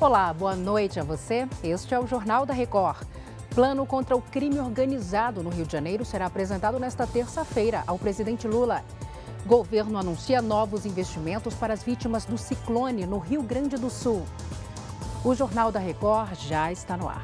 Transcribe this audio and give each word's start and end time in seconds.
Olá, 0.00 0.32
boa 0.32 0.56
noite 0.56 0.98
a 0.98 1.04
você. 1.04 1.46
Este 1.62 1.92
é 1.92 2.00
o 2.00 2.06
Jornal 2.06 2.46
da 2.46 2.54
Record. 2.54 3.06
Plano 3.54 3.84
contra 3.84 4.16
o 4.16 4.22
crime 4.22 4.58
organizado 4.58 5.42
no 5.42 5.50
Rio 5.50 5.66
de 5.66 5.72
Janeiro 5.72 6.06
será 6.06 6.24
apresentado 6.24 6.80
nesta 6.80 7.06
terça-feira 7.06 7.84
ao 7.86 7.98
presidente 7.98 8.48
Lula. 8.48 8.82
Governo 9.44 9.98
anuncia 9.98 10.40
novos 10.40 10.86
investimentos 10.86 11.54
para 11.54 11.74
as 11.74 11.82
vítimas 11.82 12.24
do 12.24 12.38
ciclone 12.38 13.04
no 13.04 13.18
Rio 13.18 13.42
Grande 13.42 13.76
do 13.76 13.90
Sul. 13.90 14.24
O 15.22 15.34
Jornal 15.34 15.70
da 15.70 15.78
Record 15.78 16.34
já 16.34 16.72
está 16.72 16.96
no 16.96 17.06
ar. 17.06 17.22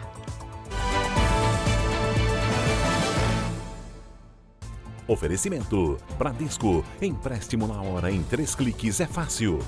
Oferecimento: 5.08 5.96
Bradesco. 6.18 6.84
Empréstimo 7.00 7.66
na 7.66 7.80
hora 7.80 8.12
em 8.12 8.22
três 8.22 8.54
cliques 8.54 9.00
é 9.00 9.06
fácil. 9.06 9.60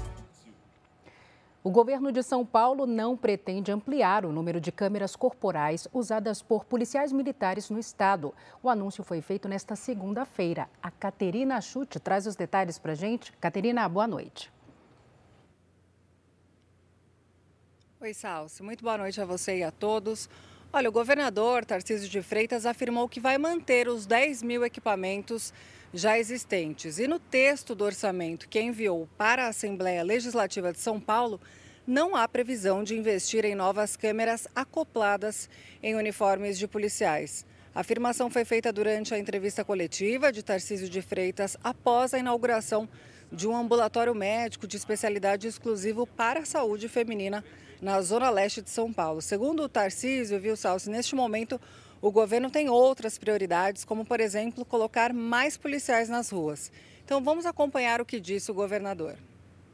O 1.69 1.71
governo 1.71 2.11
de 2.11 2.23
São 2.23 2.47
Paulo 2.47 2.87
não 2.87 3.15
pretende 3.15 3.71
ampliar 3.71 4.25
o 4.25 4.33
número 4.33 4.59
de 4.59 4.73
câmeras 4.73 5.15
corporais 5.15 5.87
usadas 5.93 6.41
por 6.41 6.65
policiais 6.65 7.13
militares 7.13 7.69
no 7.69 7.79
estado. 7.79 8.33
O 8.63 8.71
anúncio 8.71 9.05
foi 9.05 9.21
feito 9.21 9.47
nesta 9.47 9.77
segunda-feira. 9.77 10.67
A 10.83 10.91
Caterina 10.91 11.61
Chute 11.61 12.01
traz 12.01 12.27
os 12.27 12.35
detalhes 12.35 12.79
para 12.79 12.93
a 12.93 12.95
gente. 12.95 13.33
Caterina, 13.33 13.87
boa 13.87 14.07
noite. 14.07 14.51
Oi, 18.01 18.15
Salsi. 18.15 18.63
Muito 18.63 18.83
boa 18.83 18.97
noite 18.97 19.21
a 19.21 19.27
você 19.27 19.59
e 19.59 19.63
a 19.63 19.71
todos. 19.71 20.27
Olha, 20.71 20.91
o 20.91 20.93
governador 20.93 21.65
Tarcísio 21.65 22.11
de 22.11 22.21
Freitas 22.21 22.67
afirmou 22.67 23.09
que 23.09 23.19
vai 23.19 23.39
manter 23.39 23.89
os 23.89 24.05
10 24.05 24.43
mil 24.43 24.63
equipamentos 24.63 25.51
já 25.95 26.19
existentes. 26.19 26.99
E 26.99 27.09
no 27.09 27.19
texto 27.19 27.75
do 27.75 27.85
orçamento 27.85 28.47
que 28.47 28.61
enviou 28.61 29.09
para 29.17 29.47
a 29.47 29.49
Assembleia 29.49 30.03
Legislativa 30.03 30.71
de 30.71 30.79
São 30.79 31.01
Paulo, 31.01 31.41
não 31.87 32.15
há 32.15 32.29
previsão 32.29 32.85
de 32.85 32.95
investir 32.95 33.47
em 33.47 33.55
novas 33.55 33.97
câmeras 33.97 34.47
acopladas 34.55 35.49
em 35.83 35.95
uniformes 35.95 36.59
de 36.59 36.69
policiais. 36.69 37.47
A 37.75 37.81
afirmação 37.81 38.29
foi 38.29 38.45
feita 38.45 38.71
durante 38.71 39.15
a 39.15 39.19
entrevista 39.19 39.65
coletiva 39.65 40.31
de 40.31 40.43
Tarcísio 40.43 40.91
de 40.91 41.01
Freitas 41.01 41.57
após 41.65 42.13
a 42.13 42.19
inauguração 42.19 42.87
de 43.33 43.49
um 43.49 43.57
ambulatório 43.57 44.15
médico 44.15 44.67
de 44.67 44.77
especialidade 44.77 45.47
exclusivo 45.47 46.07
para 46.07 46.41
a 46.41 46.45
saúde 46.45 46.89
feminina 46.89 47.43
na 47.81 48.01
zona 48.01 48.31
leste 48.31 48.63
de 48.63 48.71
São 48.71 48.93
Paulo. 48.93 49.23
Segundo 49.23 49.63
o 49.63 49.69
Tarcísio, 49.69 50.41
viu, 50.41 50.57
Salsi, 50.57 50.91
neste 50.91 51.15
momento 51.15 51.61
o 52.01 52.11
governo 52.11 52.51
tem 52.51 52.69
outras 52.69 53.19
prioridades, 53.19 53.85
como, 53.85 54.05
por 54.05 54.21
exemplo, 54.21 54.65
colocar 54.65 55.13
mais 55.13 55.57
policiais 55.57 56.09
nas 56.09 56.31
ruas. 56.31 56.71
Então 57.05 57.23
vamos 57.23 57.47
acompanhar 57.47 58.01
o 58.01 58.05
que 58.05 58.21
disse 58.21 58.51
o 58.51 58.55
governador. 58.55 59.17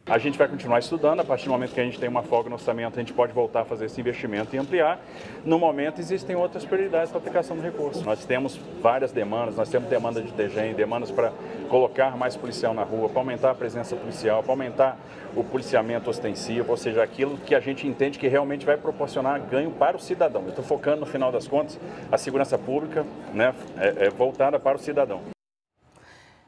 A 0.06 0.19
gente 0.19 0.36
vai 0.36 0.47
continuar 0.47 0.80
estudando, 0.80 1.20
a 1.20 1.24
partir 1.24 1.47
do 1.47 1.52
momento 1.52 1.72
que 1.72 1.80
a 1.80 1.84
gente 1.84 1.98
tem 1.98 2.10
uma 2.10 2.22
folga 2.22 2.50
no 2.50 2.56
orçamento, 2.56 2.98
a 2.98 3.00
gente 3.00 3.14
pode 3.14 3.33
voltar 3.33 3.62
a 3.62 3.64
fazer 3.64 3.86
esse 3.86 3.98
investimento 3.98 4.55
e 4.55 4.58
ampliar. 4.58 5.00
No 5.47 5.58
momento, 5.58 5.98
existem 5.98 6.36
outras 6.36 6.62
prioridades 6.62 7.08
para 7.10 7.20
aplicação 7.20 7.56
do 7.56 7.62
recurso. 7.62 8.05
Nós 8.05 8.22
temos 8.22 8.60
várias 8.82 9.12
demandas, 9.12 9.56
nós 9.56 9.70
temos 9.70 9.88
demanda 9.88 10.20
de 10.20 10.30
DGEM, 10.30 10.75
demandas 10.75 11.10
para 11.10 11.32
colocar 11.70 12.19
mais 12.19 12.36
policial 12.36 12.75
na 12.75 12.82
rua, 12.82 13.08
para 13.08 13.19
aumentar 13.19 13.52
a 13.52 13.55
presença 13.55 13.97
policial, 13.97 14.42
para 14.42 14.52
aumentar 14.52 14.98
o 15.34 15.42
policiamento 15.42 16.10
ostensivo, 16.10 16.70
ou 16.70 16.77
seja, 16.77 17.02
aquilo 17.02 17.38
que 17.38 17.55
a 17.55 17.60
gente 17.60 17.86
entende 17.86 18.19
que 18.19 18.28
realmente 18.28 18.66
vai 18.66 18.77
proporcionar 18.77 19.41
ganho 19.41 19.70
para 19.70 19.97
o 19.97 20.00
cidadão. 20.00 20.42
Eu 20.42 20.50
estou 20.50 20.64
focando, 20.64 21.00
no 21.00 21.06
final 21.06 21.32
das 21.32 21.48
contas, 21.48 21.80
a 22.12 22.19
segurança 22.19 22.58
pública 22.58 23.06
né, 23.32 23.55
é, 23.78 24.05
é 24.05 24.10
voltada 24.10 24.60
para 24.60 24.77
o 24.77 24.78
cidadão. 24.78 25.34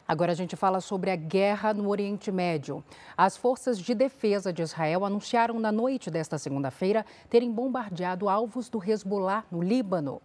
Agora 0.08 0.30
a 0.30 0.36
gente 0.36 0.54
fala 0.54 0.80
sobre 0.80 1.10
a 1.10 1.16
guerra 1.16 1.74
no 1.74 1.88
Oriente 1.88 2.30
Médio. 2.30 2.84
As 3.16 3.36
forças 3.36 3.76
de 3.76 3.92
defesa 3.92 4.52
de 4.52 4.62
Israel 4.62 5.04
anunciaram 5.04 5.58
na 5.58 5.72
noite 5.72 6.12
desta 6.12 6.38
segunda-feira 6.38 7.04
terem 7.28 7.50
bombardeado 7.50 8.28
alvos 8.28 8.68
do 8.68 8.80
Hezbollah 8.80 9.44
no 9.50 9.61
Líbano. 9.61 10.22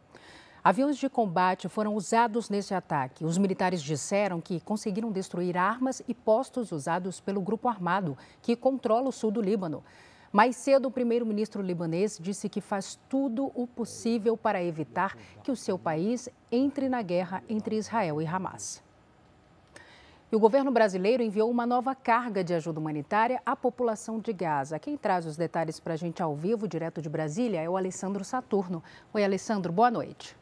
Aviões 0.64 0.98
de 0.98 1.10
combate 1.10 1.68
foram 1.68 1.96
usados 1.96 2.48
nesse 2.48 2.76
ataque. 2.76 3.26
Os 3.26 3.40
militares 3.40 3.82
disseram 3.82 4.40
que 4.40 4.60
conseguiram 4.60 5.12
destruir 5.12 5.58
armas 5.58 6.04
e 6.08 6.14
postos 6.14 6.72
usados 6.72 7.20
pelo 7.20 7.42
grupo 7.42 7.68
armado 7.68 8.16
que 8.40 8.56
controla 8.56 9.10
o 9.10 9.12
sul 9.12 9.32
do 9.32 9.42
Líbano. 9.42 9.84
Mais 10.32 10.56
cedo, 10.56 10.90
o 10.90 10.92
primeiro-ministro 10.92 11.64
libanês 11.64 12.20
disse 12.22 12.48
que 12.48 12.62
faz 12.62 13.00
tudo 13.10 13.52
o 13.56 13.66
possível 13.66 14.38
para 14.38 14.64
evitar 14.64 15.18
que 15.44 15.52
o 15.52 15.56
seu 15.56 15.80
país 15.80 16.30
entre 16.52 16.88
na 16.88 17.02
guerra 17.02 17.44
entre 17.50 17.78
Israel 17.78 18.22
e 18.22 18.28
Hamas. 18.28 18.91
E 20.32 20.36
o 20.36 20.40
governo 20.40 20.72
brasileiro 20.72 21.22
enviou 21.22 21.52
uma 21.52 21.66
nova 21.66 21.94
carga 21.94 22.42
de 22.42 22.54
ajuda 22.54 22.80
humanitária 22.80 23.42
à 23.46 23.54
população 23.54 24.18
de 24.18 24.32
Gaza. 24.32 24.80
Quem 24.80 24.96
traz 24.96 25.26
os 25.26 25.36
detalhes 25.36 25.78
para 25.78 25.94
a 25.94 25.98
gente 25.98 26.24
ao 26.24 26.34
vivo, 26.34 26.70
direto 26.70 27.02
de 27.02 27.10
Brasília, 27.10 27.60
é 27.60 27.70
o 27.70 27.76
Alessandro 27.76 28.24
Saturno. 28.24 28.82
Oi, 29.14 29.26
Alessandro, 29.26 29.74
boa 29.74 29.92
noite. 29.92 30.34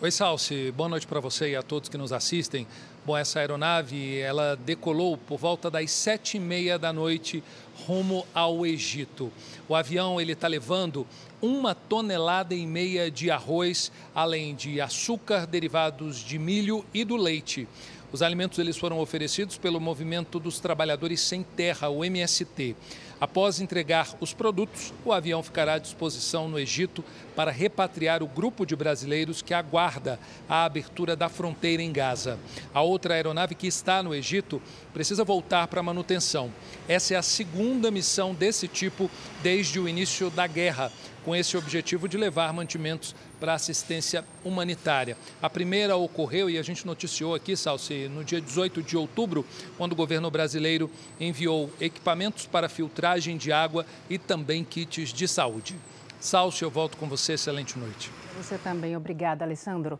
Oi, 0.00 0.10
Salsi. 0.10 0.72
Boa 0.72 0.88
noite 0.88 1.06
para 1.06 1.20
você 1.20 1.50
e 1.50 1.54
a 1.54 1.62
todos 1.62 1.88
que 1.88 1.96
nos 1.96 2.12
assistem. 2.12 2.66
Bom, 3.04 3.16
essa 3.16 3.40
aeronave, 3.40 4.20
ela 4.20 4.54
decolou 4.54 5.16
por 5.16 5.36
volta 5.36 5.68
das 5.68 5.90
sete 5.90 6.36
e 6.36 6.40
meia 6.40 6.78
da 6.78 6.92
noite 6.92 7.42
rumo 7.84 8.24
ao 8.32 8.64
Egito. 8.64 9.32
O 9.68 9.74
avião, 9.74 10.20
ele 10.20 10.34
está 10.34 10.46
levando 10.46 11.04
uma 11.40 11.74
tonelada 11.74 12.54
e 12.54 12.64
meia 12.64 13.10
de 13.10 13.28
arroz, 13.28 13.90
além 14.14 14.54
de 14.54 14.80
açúcar, 14.80 15.48
derivados 15.48 16.18
de 16.18 16.38
milho 16.38 16.84
e 16.94 17.04
do 17.04 17.16
leite. 17.16 17.66
Os 18.12 18.22
alimentos 18.22 18.60
eles 18.60 18.76
foram 18.76 19.00
oferecidos 19.00 19.58
pelo 19.58 19.80
Movimento 19.80 20.38
dos 20.38 20.60
Trabalhadores 20.60 21.20
Sem 21.22 21.42
Terra, 21.42 21.88
o 21.88 22.04
MST. 22.04 22.76
Após 23.22 23.60
entregar 23.60 24.16
os 24.18 24.34
produtos, 24.34 24.92
o 25.04 25.12
avião 25.12 25.44
ficará 25.44 25.74
à 25.74 25.78
disposição 25.78 26.48
no 26.48 26.58
Egito 26.58 27.04
para 27.36 27.52
repatriar 27.52 28.20
o 28.20 28.26
grupo 28.26 28.66
de 28.66 28.74
brasileiros 28.74 29.40
que 29.40 29.54
aguarda 29.54 30.18
a 30.48 30.64
abertura 30.64 31.14
da 31.14 31.28
fronteira 31.28 31.80
em 31.80 31.92
Gaza. 31.92 32.36
A 32.74 32.82
outra 32.82 33.14
aeronave 33.14 33.54
que 33.54 33.68
está 33.68 34.02
no 34.02 34.12
Egito 34.12 34.60
precisa 34.92 35.22
voltar 35.22 35.68
para 35.68 35.84
manutenção. 35.84 36.52
Essa 36.88 37.14
é 37.14 37.16
a 37.16 37.22
segunda 37.22 37.92
missão 37.92 38.34
desse 38.34 38.66
tipo 38.66 39.08
desde 39.40 39.78
o 39.78 39.88
início 39.88 40.28
da 40.28 40.48
guerra 40.48 40.90
com 41.24 41.34
esse 41.34 41.56
objetivo 41.56 42.08
de 42.08 42.16
levar 42.16 42.52
mantimentos 42.52 43.14
para 43.38 43.54
assistência 43.54 44.24
humanitária. 44.44 45.16
A 45.40 45.48
primeira 45.48 45.96
ocorreu, 45.96 46.48
e 46.48 46.58
a 46.58 46.62
gente 46.62 46.86
noticiou 46.86 47.34
aqui, 47.34 47.56
Salsi, 47.56 48.08
no 48.08 48.24
dia 48.24 48.40
18 48.40 48.82
de 48.82 48.96
outubro, 48.96 49.44
quando 49.76 49.92
o 49.92 49.96
governo 49.96 50.30
brasileiro 50.30 50.90
enviou 51.20 51.70
equipamentos 51.80 52.46
para 52.46 52.68
filtragem 52.68 53.36
de 53.36 53.52
água 53.52 53.86
e 54.08 54.18
também 54.18 54.64
kits 54.64 55.12
de 55.12 55.26
saúde. 55.26 55.76
Salsi, 56.20 56.62
eu 56.62 56.70
volto 56.70 56.96
com 56.96 57.08
você. 57.08 57.32
Excelente 57.32 57.76
noite. 57.78 58.10
Você 58.36 58.56
também. 58.56 58.96
Obrigada, 58.96 59.44
Alessandro. 59.44 59.98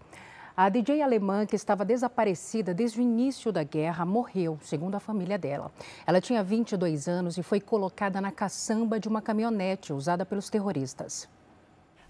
A 0.55 0.69
DJ 0.69 1.01
alemã, 1.01 1.47
que 1.47 1.57
estava 1.57 1.83
desaparecida 1.83 2.75
desde 2.75 3.01
o 3.01 3.03
início 3.03 3.51
da 3.51 3.63
guerra, 3.63 4.05
morreu, 4.05 4.59
segundo 4.61 4.95
a 4.95 5.01
família 5.01 5.39
dela. 5.39 5.73
Ela 6.07 6.21
tinha 6.21 6.45
22 6.45 7.09
anos 7.09 7.39
e 7.39 7.43
foi 7.43 7.59
colocada 7.59 8.21
na 8.21 8.31
caçamba 8.31 9.01
de 9.01 9.09
uma 9.09 9.23
caminhonete 9.23 9.95
usada 9.95 10.27
pelos 10.27 10.51
terroristas. 10.51 11.27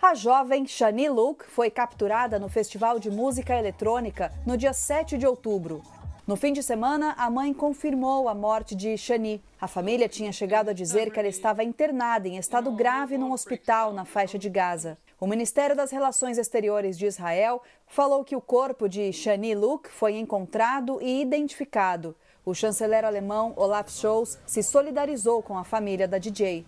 A 0.01 0.15
jovem 0.15 0.67
Shani 0.67 1.09
Luke 1.09 1.45
foi 1.45 1.71
capturada 1.71 2.37
no 2.37 2.49
Festival 2.49 2.99
de 2.99 3.13
Música 3.13 3.57
Eletrônica 3.57 4.33
no 4.45 4.57
dia 4.57 4.73
7 4.73 5.17
de 5.17 5.25
outubro. 5.25 5.81
No 6.27 6.35
fim 6.35 6.53
de 6.53 6.65
semana, 6.65 7.15
a 7.17 7.31
mãe 7.31 7.55
confirmou 7.55 8.29
a 8.29 8.35
morte 8.35 8.75
de 8.75 8.97
Shani. 8.97 9.41
A 9.61 9.69
família 9.69 10.09
tinha 10.09 10.33
chegado 10.33 10.69
a 10.69 10.73
dizer 10.73 11.13
que 11.13 11.19
ela 11.21 11.29
estava 11.29 11.63
internada 11.63 12.27
em 12.27 12.39
estado 12.39 12.73
grave 12.73 13.17
num 13.17 13.31
hospital 13.31 13.93
na 13.93 14.05
faixa 14.05 14.37
de 14.37 14.51
Gaza. 14.51 14.99
O 15.23 15.27
Ministério 15.29 15.77
das 15.77 15.93
Relações 15.93 16.37
Exteriores 16.37 16.99
de 16.99 17.07
Israel 17.07 17.63
falou 17.87 18.25
que 18.25 18.35
o 18.35 18.41
corpo 18.41 18.89
de 18.89 19.13
Shani 19.13 19.55
Luke 19.55 19.89
foi 19.89 20.19
encontrado 20.19 20.99
e 21.01 21.23
identificado. 21.23 22.17
O 22.45 22.53
chanceler 22.53 23.05
alemão 23.05 23.53
Olaf 23.55 23.89
Scholz 23.89 24.37
se 24.45 24.65
solidarizou 24.65 25.41
com 25.41 25.57
a 25.57 25.63
família 25.63 26.09
da 26.09 26.19
DJ. 26.19 26.67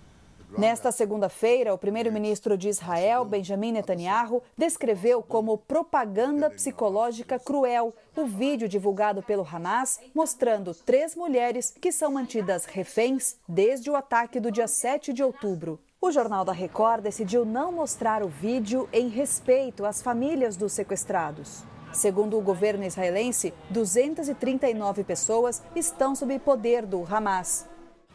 Nesta 0.57 0.93
segunda-feira, 0.93 1.75
o 1.75 1.79
primeiro-ministro 1.79 2.57
de 2.57 2.69
Israel, 2.69 3.25
Benjamin 3.25 3.73
Netanyahu, 3.73 4.41
descreveu 4.57 5.21
como 5.21 5.59
propaganda 5.59 6.49
psicológica 6.49 7.41
cruel 7.41 7.93
o 8.17 8.25
vídeo 8.25 8.69
divulgado 8.69 9.21
pelo 9.21 9.45
Hamas 9.45 9.99
mostrando 10.15 10.73
três 10.73 11.17
mulheres 11.17 11.75
que 11.81 11.91
são 11.91 12.13
mantidas 12.13 12.67
reféns 12.67 13.35
desde 13.49 13.91
o 13.91 13.97
ataque 13.97 14.39
do 14.39 14.53
dia 14.53 14.69
7 14.69 15.13
de 15.13 15.25
outubro. 15.25 15.81
O 16.05 16.13
Jornal 16.13 16.45
da 16.45 16.53
Record 16.53 17.03
decidiu 17.03 17.47
não 17.47 17.73
mostrar 17.73 18.23
o 18.23 18.29
vídeo 18.29 18.87
em 18.93 19.09
respeito 19.09 19.87
às 19.87 20.03
famílias 20.03 20.55
dos 20.55 20.75
sequestrados. 20.75 21.65
Segundo 21.95 22.37
o 22.37 22.43
governo 22.43 22.85
israelense, 22.85 23.55
239 23.71 25.03
pessoas 25.03 25.63
estão 25.75 26.15
sob 26.15 26.39
poder 26.41 26.85
do 26.85 27.03
Hamas. 27.11 27.67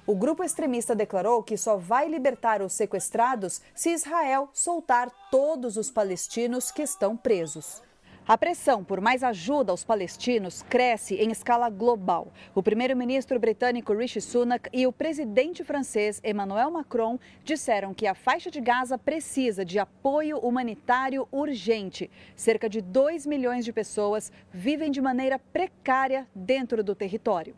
O 0.06 0.14
grupo 0.14 0.44
extremista 0.44 0.94
declarou 0.94 1.42
que 1.42 1.58
só 1.58 1.78
vai 1.78 2.08
libertar 2.08 2.62
os 2.62 2.74
sequestrados 2.74 3.60
se 3.74 3.90
Israel 3.90 4.50
soltar 4.54 5.10
todos 5.32 5.76
os 5.76 5.90
palestinos 5.90 6.70
que 6.70 6.84
estão 6.84 7.18
presos. 7.18 7.82
A 8.30 8.38
pressão 8.38 8.84
por 8.84 9.02
mais 9.02 9.24
ajuda 9.24 9.72
aos 9.72 9.84
palestinos 9.84 10.62
cresce 10.62 11.16
em 11.16 11.31
escala 11.31 11.68
global. 11.68 12.31
O 12.54 12.62
primeiro-ministro 12.62 13.40
britânico 13.40 13.92
Rishi 13.92 14.22
Sunak 14.22 14.70
e 14.72 14.86
o 14.86 14.94
presidente 14.94 15.64
francês 15.64 16.22
Emmanuel 16.24 16.70
Macron 16.70 17.18
disseram 17.44 17.92
que 17.92 18.06
a 18.06 18.14
faixa 18.14 18.52
de 18.52 18.62
Gaza 18.62 19.00
precisa 19.00 19.66
de 19.66 19.80
apoio 19.80 20.38
humanitário 20.38 21.28
urgente. 21.31 22.08
Cerca 22.36 22.70
de 22.70 22.81
2 22.81 23.26
milhões 23.26 23.66
de 23.66 23.74
pessoas 23.74 24.31
vivem 24.54 24.92
de 24.92 25.02
maneira 25.02 25.40
precária 25.40 26.28
dentro 26.36 26.84
do 26.84 26.94
território. 26.94 27.56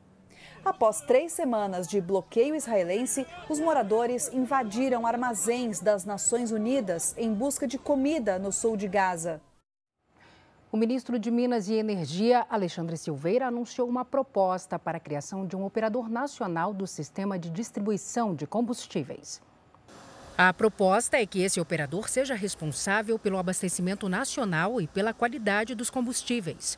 Após 0.63 1.01
três 1.01 1.33
semanas 1.33 1.85
de 1.85 1.99
bloqueio 1.99 2.55
israelense, 2.55 3.27
os 3.49 3.59
moradores 3.59 4.31
invadiram 4.31 5.05
armazéns 5.05 5.81
das 5.81 6.05
Nações 6.05 6.49
Unidas 6.49 7.13
em 7.17 7.33
busca 7.33 7.67
de 7.67 7.77
comida 7.77 8.39
no 8.39 8.53
sul 8.53 8.77
de 8.77 8.87
Gaza. 8.87 9.41
O 10.71 10.77
ministro 10.77 11.19
de 11.19 11.29
Minas 11.29 11.67
e 11.67 11.73
Energia, 11.73 12.45
Alexandre 12.49 12.95
Silveira, 12.95 13.47
anunciou 13.47 13.89
uma 13.89 14.05
proposta 14.05 14.79
para 14.79 14.95
a 14.97 15.01
criação 15.01 15.45
de 15.45 15.53
um 15.53 15.65
operador 15.65 16.09
nacional 16.09 16.73
do 16.73 16.87
sistema 16.87 17.37
de 17.37 17.49
distribuição 17.49 18.33
de 18.33 18.47
combustíveis. 18.47 19.41
A 20.37 20.53
proposta 20.53 21.17
é 21.17 21.25
que 21.25 21.41
esse 21.41 21.59
operador 21.59 22.07
seja 22.07 22.35
responsável 22.35 23.19
pelo 23.19 23.37
abastecimento 23.37 24.07
nacional 24.07 24.79
e 24.79 24.87
pela 24.87 25.13
qualidade 25.13 25.75
dos 25.75 25.89
combustíveis. 25.89 26.77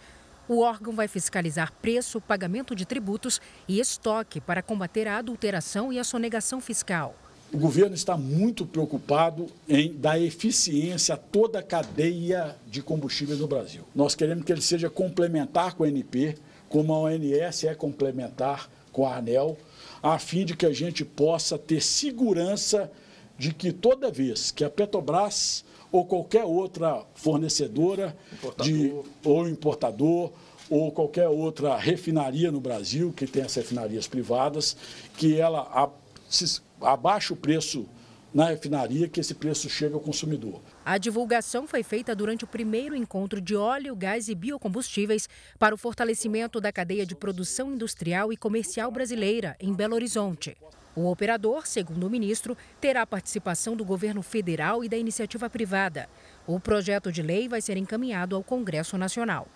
O 0.50 0.60
órgão 0.60 0.92
vai 0.92 1.08
fiscalizar 1.08 1.72
preço, 1.74 2.20
pagamento 2.20 2.76
de 2.76 2.88
tributos 2.88 3.40
e 3.68 3.80
estoque 3.80 4.42
para 4.42 4.64
combater 4.64 5.08
a 5.08 5.18
adulteração 5.18 5.94
e 5.94 6.00
a 6.00 6.04
sonegação 6.04 6.60
fiscal. 6.60 7.14
O 7.54 7.58
governo 7.58 7.94
está 7.94 8.18
muito 8.18 8.66
preocupado 8.66 9.46
em 9.70 9.94
dar 9.94 10.20
eficiência 10.20 11.14
a 11.14 11.18
toda 11.18 11.60
a 11.60 11.64
cadeia 11.64 12.56
de 12.66 12.82
combustíveis 12.82 13.40
no 13.40 13.48
Brasil. 13.48 13.84
Nós 13.94 14.16
queremos 14.16 14.44
que 14.44 14.52
ele 14.52 14.62
seja 14.62 14.90
complementar 14.90 15.76
com 15.76 15.84
a 15.84 15.88
ANP, 15.88 16.36
como 16.68 16.92
a 16.92 17.00
ONS 17.00 17.66
é 17.66 17.76
complementar 17.76 18.68
com 18.92 19.06
a 19.06 19.18
ANEL, 19.18 19.56
a 20.02 20.18
fim 20.18 20.44
de 20.44 20.56
que 20.56 20.66
a 20.66 20.74
gente 20.74 21.06
possa 21.06 21.56
ter 21.56 21.80
segurança 21.80 22.92
de 23.38 23.54
que 23.54 23.72
toda 23.72 24.10
vez 24.10 24.50
que 24.50 24.64
a 24.64 24.70
Petrobras 24.70 25.64
ou 25.92 26.06
qualquer 26.06 26.44
outra 26.44 27.06
fornecedora 27.14 28.18
importador. 28.34 28.66
de 28.66 28.94
ou 29.24 29.48
importador 29.48 30.32
ou 30.70 30.92
qualquer 30.92 31.28
outra 31.28 31.78
refinaria 31.78 32.52
no 32.52 32.60
Brasil 32.60 33.14
que 33.16 33.28
tem 33.28 33.44
as 33.44 33.54
refinarias 33.54 34.08
privadas, 34.08 34.76
que 35.16 35.40
ela 35.40 35.62
a, 35.72 35.88
se, 36.28 36.62
abaixa 36.86 37.34
o 37.34 37.38
preço 37.38 37.88
na 38.34 38.48
refinaria, 38.48 39.08
que 39.08 39.20
esse 39.20 39.36
preço 39.36 39.70
chega 39.70 39.94
ao 39.94 40.02
consumidor. 40.02 40.60
A 40.84 40.98
divulgação 40.98 41.68
foi 41.68 41.84
feita 41.84 42.16
durante 42.16 42.44
o 42.44 42.48
primeiro 42.48 42.96
encontro 42.96 43.40
de 43.40 43.56
óleo, 43.56 43.96
gás 43.96 44.28
e 44.28 44.34
biocombustíveis 44.34 45.30
para 45.60 45.76
o 45.76 45.78
fortalecimento 45.78 46.60
da 46.60 46.72
cadeia 46.72 47.06
de 47.06 47.16
produção 47.16 47.72
industrial 47.72 48.34
e 48.34 48.38
comercial 48.38 48.90
brasileira, 48.90 49.56
em 49.60 49.72
Belo 49.72 49.94
Horizonte. 49.94 50.58
O 50.96 51.10
operador, 51.10 51.66
segundo 51.68 52.06
o 52.06 52.10
ministro, 52.10 52.58
terá 52.80 53.06
participação 53.06 53.76
do 53.76 53.86
governo 53.86 54.22
federal 54.22 54.84
e 54.84 54.90
da 54.90 54.98
iniciativa 54.98 55.50
privada. 55.50 56.08
O 56.46 56.60
projeto 56.60 57.12
de 57.12 57.22
lei 57.22 57.48
vai 57.48 57.62
ser 57.62 57.78
encaminhado 57.78 58.36
ao 58.36 58.44
Congresso 58.44 58.98
Nacional. 58.98 59.48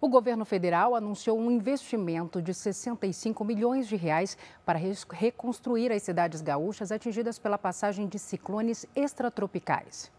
O 0.00 0.08
governo 0.08 0.44
federal 0.44 0.94
anunciou 0.94 1.38
um 1.38 1.50
investimento 1.50 2.42
de 2.42 2.52
65 2.52 3.44
milhões 3.44 3.88
de 3.88 3.96
reais 3.96 4.36
para 4.64 4.78
reconstruir 5.12 5.90
as 5.92 6.02
cidades 6.02 6.40
gaúchas 6.40 6.92
atingidas 6.92 7.38
pela 7.38 7.56
passagem 7.56 8.06
de 8.06 8.18
ciclones 8.18 8.84
extratropicais. 8.94 10.10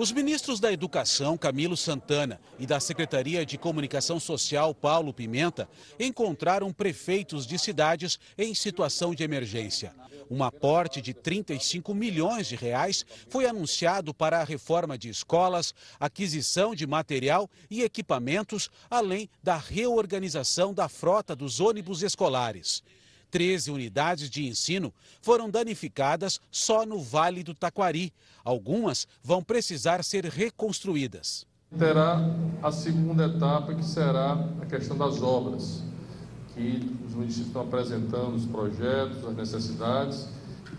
Os 0.00 0.10
ministros 0.10 0.58
da 0.58 0.72
Educação, 0.72 1.36
Camilo 1.36 1.76
Santana, 1.76 2.40
e 2.58 2.64
da 2.64 2.80
Secretaria 2.80 3.44
de 3.44 3.58
Comunicação 3.58 4.18
Social, 4.18 4.74
Paulo 4.74 5.12
Pimenta, 5.12 5.68
encontraram 5.98 6.72
prefeitos 6.72 7.46
de 7.46 7.58
cidades 7.58 8.18
em 8.38 8.54
situação 8.54 9.14
de 9.14 9.22
emergência. 9.22 9.94
Um 10.30 10.42
aporte 10.42 11.02
de 11.02 11.12
35 11.12 11.92
milhões 11.92 12.46
de 12.46 12.56
reais 12.56 13.04
foi 13.28 13.44
anunciado 13.44 14.14
para 14.14 14.40
a 14.40 14.44
reforma 14.44 14.96
de 14.96 15.10
escolas, 15.10 15.74
aquisição 16.00 16.74
de 16.74 16.86
material 16.86 17.50
e 17.70 17.82
equipamentos, 17.82 18.70
além 18.88 19.28
da 19.42 19.58
reorganização 19.58 20.72
da 20.72 20.88
frota 20.88 21.36
dos 21.36 21.60
ônibus 21.60 22.02
escolares. 22.02 22.82
13 23.30 23.70
unidades 23.70 24.28
de 24.28 24.46
ensino 24.46 24.92
foram 25.22 25.48
danificadas 25.48 26.40
só 26.50 26.84
no 26.84 27.00
Vale 27.00 27.42
do 27.42 27.54
Taquari. 27.54 28.12
Algumas 28.44 29.06
vão 29.22 29.42
precisar 29.42 30.02
ser 30.02 30.24
reconstruídas. 30.24 31.46
Terá 31.78 32.18
a 32.62 32.72
segunda 32.72 33.26
etapa, 33.26 33.74
que 33.74 33.84
será 33.84 34.32
a 34.60 34.66
questão 34.66 34.98
das 34.98 35.22
obras, 35.22 35.84
que 36.52 36.96
os 37.06 37.14
municípios 37.14 37.46
estão 37.46 37.62
apresentando 37.62 38.34
os 38.34 38.44
projetos, 38.44 39.24
as 39.24 39.36
necessidades, 39.36 40.28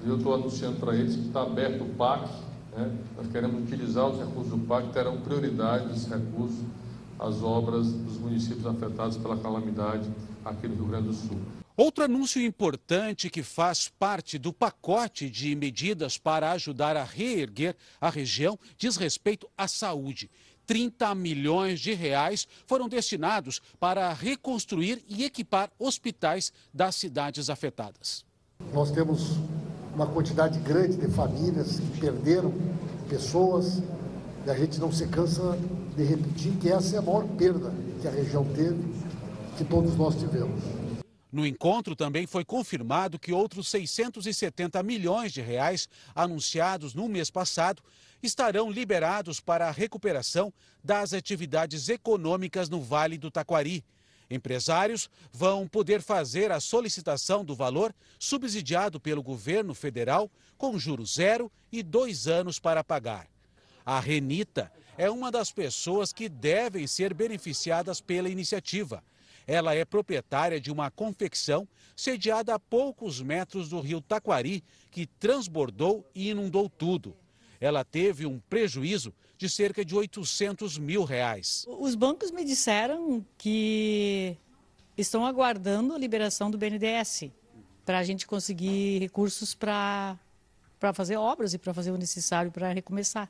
e 0.03 0.09
eu 0.09 0.17
estou 0.17 0.33
anunciando 0.33 0.79
para 0.79 0.93
eles 0.95 1.15
que 1.15 1.27
está 1.27 1.43
aberto 1.43 1.83
o 1.83 1.89
PAC. 1.95 2.29
Né? 2.75 2.91
Nós 3.15 3.27
queremos 3.31 3.63
utilizar 3.63 4.07
os 4.07 4.19
recursos 4.19 4.51
do 4.51 4.57
PAC, 4.59 4.91
terão 4.91 5.21
prioridade 5.21 5.93
esses 5.93 6.09
recursos 6.09 6.59
às 7.17 7.41
obras 7.41 7.91
dos 7.93 8.17
municípios 8.17 8.65
afetados 8.65 9.15
pela 9.15 9.37
calamidade 9.37 10.09
aqui 10.43 10.67
no 10.67 10.75
Rio 10.75 10.85
Grande 10.87 11.07
do 11.07 11.13
Sul. 11.13 11.39
Outro 11.77 12.03
anúncio 12.03 12.41
importante 12.41 13.29
que 13.29 13.41
faz 13.41 13.87
parte 13.87 14.37
do 14.37 14.51
pacote 14.51 15.29
de 15.29 15.55
medidas 15.55 16.17
para 16.17 16.51
ajudar 16.51 16.97
a 16.97 17.03
reerguer 17.03 17.75
a 17.99 18.09
região 18.09 18.59
diz 18.77 18.97
respeito 18.97 19.49
à 19.57 19.67
saúde. 19.67 20.29
30 20.67 21.15
milhões 21.15 21.79
de 21.79 21.93
reais 21.93 22.47
foram 22.67 22.87
destinados 22.87 23.61
para 23.79 24.11
reconstruir 24.13 25.03
e 25.07 25.23
equipar 25.23 25.69
hospitais 25.79 26.51
das 26.73 26.95
cidades 26.95 27.49
afetadas. 27.49 28.25
Nós 28.73 28.91
temos 28.91 29.37
uma 29.93 30.07
quantidade 30.07 30.59
grande 30.59 30.97
de 30.97 31.07
famílias 31.07 31.79
que 31.79 31.99
perderam 31.99 32.53
pessoas 33.09 33.81
e 34.45 34.49
a 34.49 34.55
gente 34.55 34.79
não 34.79 34.91
se 34.91 35.07
cansa 35.07 35.57
de 35.95 36.03
repetir 36.03 36.53
que 36.53 36.69
essa 36.69 36.95
é 36.95 36.99
a 36.99 37.01
maior 37.01 37.25
perda 37.37 37.73
que 38.01 38.07
a 38.07 38.11
região 38.11 38.45
teve, 38.45 38.81
que 39.57 39.63
todos 39.63 39.95
nós 39.95 40.15
tivemos. 40.15 40.80
No 41.31 41.45
encontro 41.45 41.95
também 41.95 42.27
foi 42.27 42.43
confirmado 42.43 43.17
que 43.17 43.31
outros 43.31 43.69
670 43.69 44.83
milhões 44.83 45.31
de 45.31 45.41
reais 45.41 45.87
anunciados 46.13 46.93
no 46.93 47.07
mês 47.07 47.29
passado 47.29 47.81
estarão 48.21 48.69
liberados 48.69 49.39
para 49.39 49.67
a 49.67 49.71
recuperação 49.71 50.53
das 50.83 51.13
atividades 51.13 51.87
econômicas 51.87 52.67
no 52.67 52.81
Vale 52.81 53.17
do 53.17 53.31
Taquari. 53.31 53.83
Empresários 54.29 55.09
vão 55.31 55.67
poder 55.67 56.01
fazer 56.01 56.51
a 56.51 56.59
solicitação 56.59 57.43
do 57.43 57.55
valor 57.55 57.93
subsidiado 58.19 58.99
pelo 58.99 59.23
governo 59.23 59.73
federal 59.73 60.29
com 60.57 60.77
juros 60.77 61.15
zero 61.15 61.51
e 61.71 61.81
dois 61.81 62.27
anos 62.27 62.59
para 62.59 62.83
pagar. 62.83 63.27
A 63.85 63.99
Renita 63.99 64.71
é 64.97 65.09
uma 65.09 65.31
das 65.31 65.51
pessoas 65.51 66.13
que 66.13 66.29
devem 66.29 66.85
ser 66.87 67.13
beneficiadas 67.13 67.99
pela 67.99 68.29
iniciativa. 68.29 69.03
Ela 69.47 69.75
é 69.75 69.83
proprietária 69.83 70.59
de 70.59 70.71
uma 70.71 70.89
confecção 70.91 71.67
sediada 71.95 72.53
a 72.55 72.59
poucos 72.59 73.21
metros 73.21 73.69
do 73.69 73.79
rio 73.79 74.01
Taquari, 74.01 74.63
que 74.89 75.05
transbordou 75.05 76.09
e 76.13 76.29
inundou 76.29 76.69
tudo. 76.69 77.15
Ela 77.59 77.83
teve 77.83 78.25
um 78.25 78.39
prejuízo 78.39 79.13
de 79.37 79.49
cerca 79.49 79.83
de 79.83 79.95
800 79.95 80.77
mil 80.77 81.03
reais. 81.03 81.65
Os 81.67 81.95
bancos 81.95 82.31
me 82.31 82.43
disseram 82.43 83.25
que 83.37 84.37
estão 84.97 85.25
aguardando 85.25 85.93
a 85.93 85.97
liberação 85.97 86.49
do 86.49 86.57
BNDES 86.57 87.31
para 87.85 87.99
a 87.99 88.03
gente 88.03 88.27
conseguir 88.27 88.99
recursos 88.99 89.55
para 89.55 90.17
fazer 90.93 91.17
obras 91.17 91.53
e 91.53 91.57
para 91.57 91.73
fazer 91.73 91.91
o 91.91 91.97
necessário 91.97 92.51
para 92.51 92.71
recomeçar. 92.71 93.29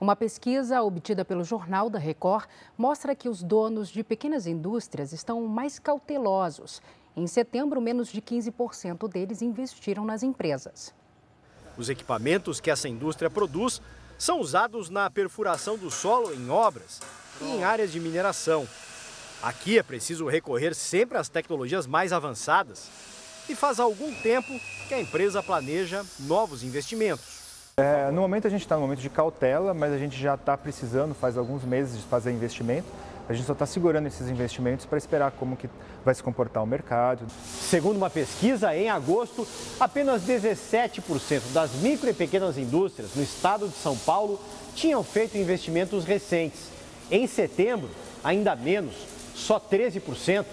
Uma 0.00 0.16
pesquisa 0.16 0.80
obtida 0.80 1.26
pelo 1.26 1.44
Jornal 1.44 1.90
da 1.90 1.98
Record 1.98 2.48
mostra 2.76 3.14
que 3.14 3.28
os 3.28 3.42
donos 3.42 3.90
de 3.90 4.02
pequenas 4.02 4.46
indústrias 4.46 5.12
estão 5.12 5.46
mais 5.46 5.78
cautelosos. 5.78 6.80
Em 7.14 7.26
setembro, 7.26 7.82
menos 7.82 8.08
de 8.08 8.22
15% 8.22 9.06
deles 9.12 9.42
investiram 9.42 10.06
nas 10.06 10.22
empresas. 10.22 10.94
Os 11.76 11.90
equipamentos 11.90 12.60
que 12.60 12.70
essa 12.70 12.88
indústria 12.88 13.28
produz 13.28 13.82
são 14.16 14.40
usados 14.40 14.88
na 14.88 15.10
perfuração 15.10 15.76
do 15.76 15.90
solo 15.90 16.32
em 16.32 16.48
obras 16.48 17.02
e 17.42 17.44
em 17.44 17.62
áreas 17.62 17.92
de 17.92 18.00
mineração. 18.00 18.66
Aqui 19.42 19.78
é 19.78 19.82
preciso 19.82 20.26
recorrer 20.26 20.74
sempre 20.74 21.18
às 21.18 21.28
tecnologias 21.28 21.86
mais 21.86 22.10
avançadas 22.10 22.88
e 23.50 23.54
faz 23.54 23.78
algum 23.78 24.14
tempo 24.22 24.48
que 24.88 24.94
a 24.94 25.00
empresa 25.00 25.42
planeja 25.42 26.06
novos 26.20 26.62
investimentos. 26.62 27.39
É, 27.80 28.10
no 28.10 28.20
momento 28.20 28.46
a 28.46 28.50
gente 28.50 28.60
está 28.60 28.74
no 28.74 28.82
momento 28.82 29.00
de 29.00 29.08
cautela, 29.08 29.72
mas 29.72 29.90
a 29.90 29.96
gente 29.96 30.20
já 30.20 30.34
está 30.34 30.54
precisando, 30.54 31.14
faz 31.14 31.38
alguns 31.38 31.64
meses, 31.64 31.96
de 31.96 32.02
fazer 32.02 32.30
investimento. 32.30 32.86
A 33.26 33.32
gente 33.32 33.46
só 33.46 33.54
está 33.54 33.64
segurando 33.64 34.06
esses 34.06 34.28
investimentos 34.28 34.84
para 34.84 34.98
esperar 34.98 35.30
como 35.30 35.56
que 35.56 35.66
vai 36.04 36.14
se 36.14 36.22
comportar 36.22 36.62
o 36.62 36.66
mercado. 36.66 37.24
Segundo 37.42 37.96
uma 37.96 38.10
pesquisa, 38.10 38.76
em 38.76 38.90
agosto, 38.90 39.48
apenas 39.78 40.22
17% 40.22 41.52
das 41.54 41.72
micro 41.76 42.10
e 42.10 42.12
pequenas 42.12 42.58
indústrias 42.58 43.14
no 43.14 43.22
estado 43.22 43.66
de 43.66 43.76
São 43.76 43.96
Paulo 43.96 44.38
tinham 44.74 45.02
feito 45.02 45.38
investimentos 45.38 46.04
recentes. 46.04 46.68
Em 47.10 47.26
setembro, 47.26 47.88
ainda 48.22 48.54
menos, 48.54 48.94
só 49.34 49.58
13%, 49.58 50.44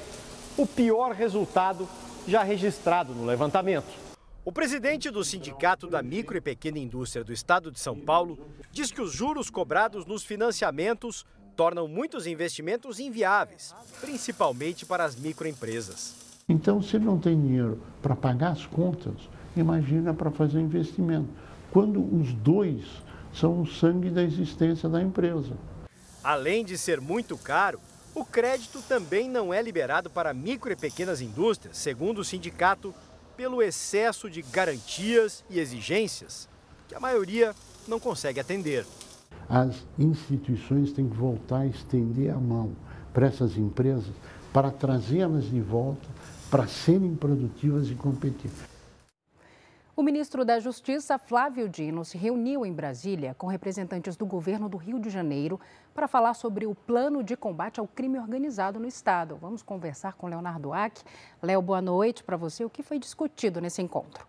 o 0.56 0.66
pior 0.66 1.12
resultado 1.12 1.90
já 2.26 2.42
registrado 2.42 3.14
no 3.14 3.26
levantamento. 3.26 4.07
O 4.48 4.52
presidente 4.54 5.12
do 5.12 5.26
Sindicato 5.26 5.88
da 5.88 6.02
Micro 6.02 6.38
e 6.38 6.40
Pequena 6.40 6.80
Indústria 6.80 7.22
do 7.22 7.34
Estado 7.34 7.70
de 7.70 7.82
São 7.82 8.00
Paulo 8.00 8.40
diz 8.72 8.94
que 8.94 9.02
os 9.02 9.12
juros 9.12 9.50
cobrados 9.50 10.06
nos 10.06 10.24
financiamentos 10.24 11.26
tornam 11.54 11.86
muitos 11.86 12.26
investimentos 12.26 12.98
inviáveis, 12.98 13.76
principalmente 14.00 14.86
para 14.86 15.04
as 15.04 15.18
microempresas. 15.18 16.16
Então, 16.48 16.82
se 16.82 16.98
não 16.98 17.20
tem 17.20 17.38
dinheiro 17.38 17.84
para 18.02 18.16
pagar 18.16 18.54
as 18.54 18.66
contas, 18.66 19.16
imagina 19.54 20.14
para 20.14 20.32
fazer 20.32 20.62
investimento. 20.62 21.28
Quando 21.70 22.00
os 22.00 22.32
dois 22.32 22.86
são 23.34 23.62
o 23.62 23.68
sangue 23.68 24.10
da 24.10 24.24
existência 24.24 24.88
da 24.88 25.02
empresa. 25.02 25.58
Além 26.24 26.64
de 26.64 26.78
ser 26.78 27.02
muito 27.02 27.38
caro, 27.38 27.82
o 28.16 28.24
crédito 28.24 28.82
também 28.82 29.30
não 29.30 29.54
é 29.54 29.62
liberado 29.62 30.10
para 30.10 30.34
micro 30.34 30.72
e 30.72 30.76
pequenas 30.78 31.20
indústrias, 31.20 31.78
segundo 31.78 32.20
o 32.20 32.24
sindicato, 32.24 32.96
pelo 33.38 33.62
excesso 33.62 34.30
de 34.30 34.42
garantias 34.42 35.44
e 35.48 35.60
exigências 35.60 36.50
que 36.88 36.96
a 36.96 37.00
maioria 37.00 37.54
não 37.88 38.00
consegue 38.00 38.40
atender. 38.40 38.86
As 39.48 39.86
instituições 39.98 40.92
têm 40.92 41.08
que 41.08 41.16
voltar 41.16 41.60
a 41.60 41.68
estender 41.68 42.32
a 42.34 42.38
mão 42.38 42.76
para 43.14 43.28
essas 43.28 43.56
empresas 43.56 44.12
para 44.52 44.72
trazê-las 44.72 45.46
de 45.46 45.62
volta 45.62 46.08
para 46.50 46.68
serem 46.68 47.16
produtivas 47.16 47.90
e 47.90 47.96
competitivas. 47.96 48.77
O 49.98 50.04
ministro 50.04 50.46
da 50.46 50.60
Justiça, 50.60 51.18
Flávio 51.18 51.68
Dino, 51.68 52.06
se 52.06 52.20
reuniu 52.20 52.64
em 52.64 52.72
Brasília 52.72 53.34
com 53.34 53.48
representantes 53.48 54.16
do 54.16 54.28
governo 54.28 54.70
do 54.70 54.78
Rio 54.78 55.00
de 55.00 55.10
Janeiro 55.10 55.60
para 55.92 56.08
falar 56.08 56.36
sobre 56.36 56.68
o 56.68 56.76
plano 56.76 57.24
de 57.24 57.36
combate 57.36 57.80
ao 57.80 57.88
crime 57.88 58.20
organizado 58.20 58.80
no 58.80 58.86
Estado. 58.86 59.36
Vamos 59.42 59.64
conversar 59.64 60.14
com 60.14 60.28
Leonardo 60.28 60.72
Ack. 60.72 61.02
Léo, 61.42 61.64
boa 61.64 61.82
noite 61.82 62.24
para 62.24 62.38
você. 62.38 62.64
O 62.64 62.70
que 62.70 62.84
foi 62.84 63.00
discutido 63.00 63.60
nesse 63.60 63.82
encontro? 63.82 64.28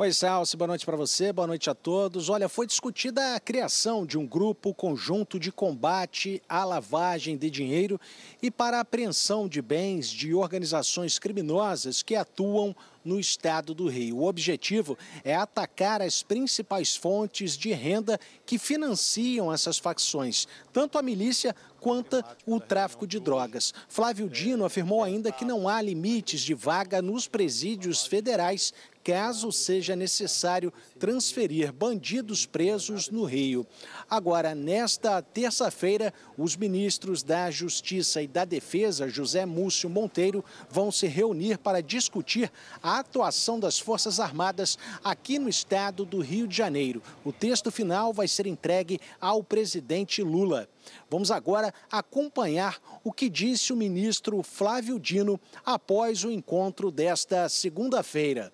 Oi, 0.00 0.12
Salsi, 0.12 0.56
boa 0.56 0.68
noite 0.68 0.86
para 0.86 0.96
você, 0.96 1.32
boa 1.32 1.48
noite 1.48 1.68
a 1.68 1.74
todos. 1.74 2.28
Olha, 2.28 2.48
foi 2.48 2.68
discutida 2.68 3.34
a 3.34 3.40
criação 3.40 4.06
de 4.06 4.16
um 4.16 4.24
grupo 4.24 4.72
conjunto 4.72 5.40
de 5.40 5.50
combate 5.50 6.40
à 6.48 6.64
lavagem 6.64 7.36
de 7.36 7.50
dinheiro 7.50 8.00
e 8.40 8.48
para 8.48 8.76
a 8.76 8.82
apreensão 8.82 9.48
de 9.48 9.60
bens 9.60 10.08
de 10.08 10.32
organizações 10.32 11.18
criminosas 11.18 12.00
que 12.00 12.14
atuam 12.14 12.76
no 13.08 13.18
estado 13.18 13.72
do 13.72 13.88
Rio. 13.88 14.18
O 14.18 14.26
objetivo 14.26 14.96
é 15.24 15.34
atacar 15.34 16.02
as 16.02 16.22
principais 16.22 16.94
fontes 16.94 17.56
de 17.56 17.72
renda 17.72 18.20
que 18.44 18.58
financiam 18.58 19.52
essas 19.52 19.78
facções, 19.78 20.46
tanto 20.72 20.98
a 20.98 21.02
milícia 21.02 21.56
quanto 21.80 22.22
o 22.46 22.60
tráfico 22.60 23.06
de 23.06 23.18
drogas. 23.18 23.72
Flávio 23.88 24.28
Dino 24.28 24.64
afirmou 24.64 25.02
ainda 25.02 25.32
que 25.32 25.44
não 25.44 25.68
há 25.68 25.80
limites 25.80 26.42
de 26.42 26.52
vaga 26.52 27.00
nos 27.00 27.26
presídios 27.26 28.06
federais 28.06 28.74
caso 29.08 29.50
seja 29.50 29.96
necessário 29.96 30.70
transferir 30.98 31.72
bandidos 31.72 32.44
presos 32.44 33.08
no 33.08 33.24
Rio. 33.24 33.66
Agora, 34.10 34.54
nesta 34.54 35.22
terça-feira, 35.22 36.12
os 36.36 36.54
ministros 36.54 37.22
da 37.22 37.50
Justiça 37.50 38.20
e 38.20 38.26
da 38.26 38.44
Defesa, 38.44 39.08
José 39.08 39.46
Múcio 39.46 39.88
Monteiro, 39.88 40.44
vão 40.68 40.92
se 40.92 41.06
reunir 41.06 41.56
para 41.56 41.80
discutir 41.80 42.52
a 42.82 42.97
atuação 42.98 43.58
das 43.58 43.78
Forças 43.78 44.20
Armadas 44.20 44.78
aqui 45.02 45.38
no 45.38 45.48
estado 45.48 46.04
do 46.04 46.20
Rio 46.20 46.46
de 46.46 46.56
Janeiro. 46.56 47.02
O 47.24 47.32
texto 47.32 47.70
final 47.70 48.12
vai 48.12 48.28
ser 48.28 48.46
entregue 48.46 49.00
ao 49.20 49.42
presidente 49.42 50.22
Lula. 50.22 50.68
Vamos 51.10 51.30
agora 51.30 51.72
acompanhar 51.90 52.78
o 53.04 53.12
que 53.12 53.28
disse 53.28 53.72
o 53.72 53.76
ministro 53.76 54.42
Flávio 54.42 54.98
Dino 54.98 55.40
após 55.64 56.24
o 56.24 56.30
encontro 56.30 56.90
desta 56.90 57.48
segunda-feira. 57.48 58.52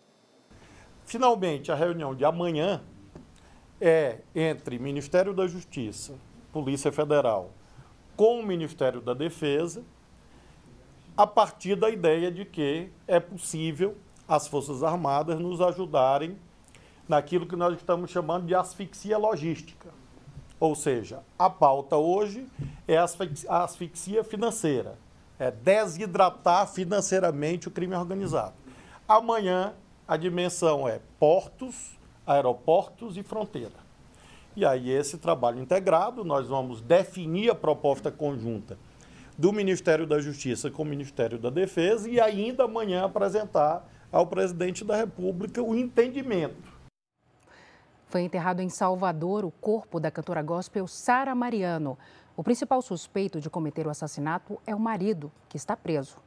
Finalmente, 1.05 1.71
a 1.71 1.75
reunião 1.75 2.15
de 2.15 2.25
amanhã 2.25 2.83
é 3.81 4.21
entre 4.35 4.79
Ministério 4.79 5.35
da 5.35 5.47
Justiça, 5.47 6.15
Polícia 6.53 6.91
Federal, 6.91 7.53
com 8.17 8.41
o 8.41 8.47
Ministério 8.47 9.01
da 9.01 9.13
Defesa, 9.13 9.83
a 11.17 11.27
partir 11.27 11.77
da 11.77 11.91
ideia 11.91 12.31
de 12.31 12.45
que 12.45 12.89
é 13.07 13.21
possível 13.21 13.97
as 14.29 14.49
Forças 14.49 14.83
Armadas 14.83 15.39
nos 15.39 15.61
ajudarem 15.61 16.37
naquilo 17.09 17.47
que 17.47 17.57
nós 17.57 17.75
estamos 17.77 18.11
chamando 18.11 18.47
de 18.47 18.55
asfixia 18.55 19.19
logística. 19.19 19.89
Ou 20.59 20.75
seja, 20.75 21.23
a 21.39 21.51
pauta 21.51 21.97
hoje 21.97 22.47
é 22.89 22.97
a 22.97 23.65
asfixia 23.65 24.25
financeira, 24.25 24.97
é 25.39 25.51
desidratar 25.51 26.67
financeiramente 26.69 27.69
o 27.69 27.71
crime 27.71 27.95
organizado. 27.95 28.55
Amanhã 29.07 29.75
a 30.09 30.17
dimensão 30.17 30.89
é 30.89 31.01
portos, 31.19 31.99
aeroportos 32.27 33.17
e 33.17 33.23
fronteira. 33.23 33.85
E 34.57 34.65
aí, 34.65 34.89
esse 34.89 35.19
trabalho 35.19 35.61
integrado, 35.61 36.25
nós 36.25 36.47
vamos 36.47 36.81
definir 36.81 37.51
a 37.51 37.55
proposta 37.55 38.11
conjunta 38.11 38.79
do 39.37 39.53
Ministério 39.53 40.07
da 40.07 40.21
Justiça 40.21 40.71
com 40.71 40.83
o 40.83 40.87
Ministério 40.87 41.39
da 41.39 41.51
Defesa 41.51 42.09
e 42.09 42.21
ainda 42.21 42.65
amanhã 42.65 43.05
apresentar 43.05 43.85
ao 44.15 44.25
presidente 44.25 44.85
da 44.85 44.97
República 44.97 45.61
o 45.61 45.75
entendimento. 45.75 46.73
Foi 48.07 48.23
enterrado 48.23 48.63
em 48.63 48.69
Salvador 48.69 49.45
o 49.45 49.51
corpo 49.51 49.99
da 49.99 50.09
cantora 50.09 50.41
gospel 50.41 50.87
Sara 50.87 51.35
Mariano. 51.35 51.99
O 52.37 52.45
principal 52.45 52.81
suspeito 52.81 53.41
de 53.41 53.51
cometer 53.51 53.89
o 53.89 53.91
assassinato 53.91 54.61
é 54.65 54.73
o 54.73 54.79
marido, 54.79 55.33
que 55.49 55.57
está 55.57 55.77
preso. 55.77 56.19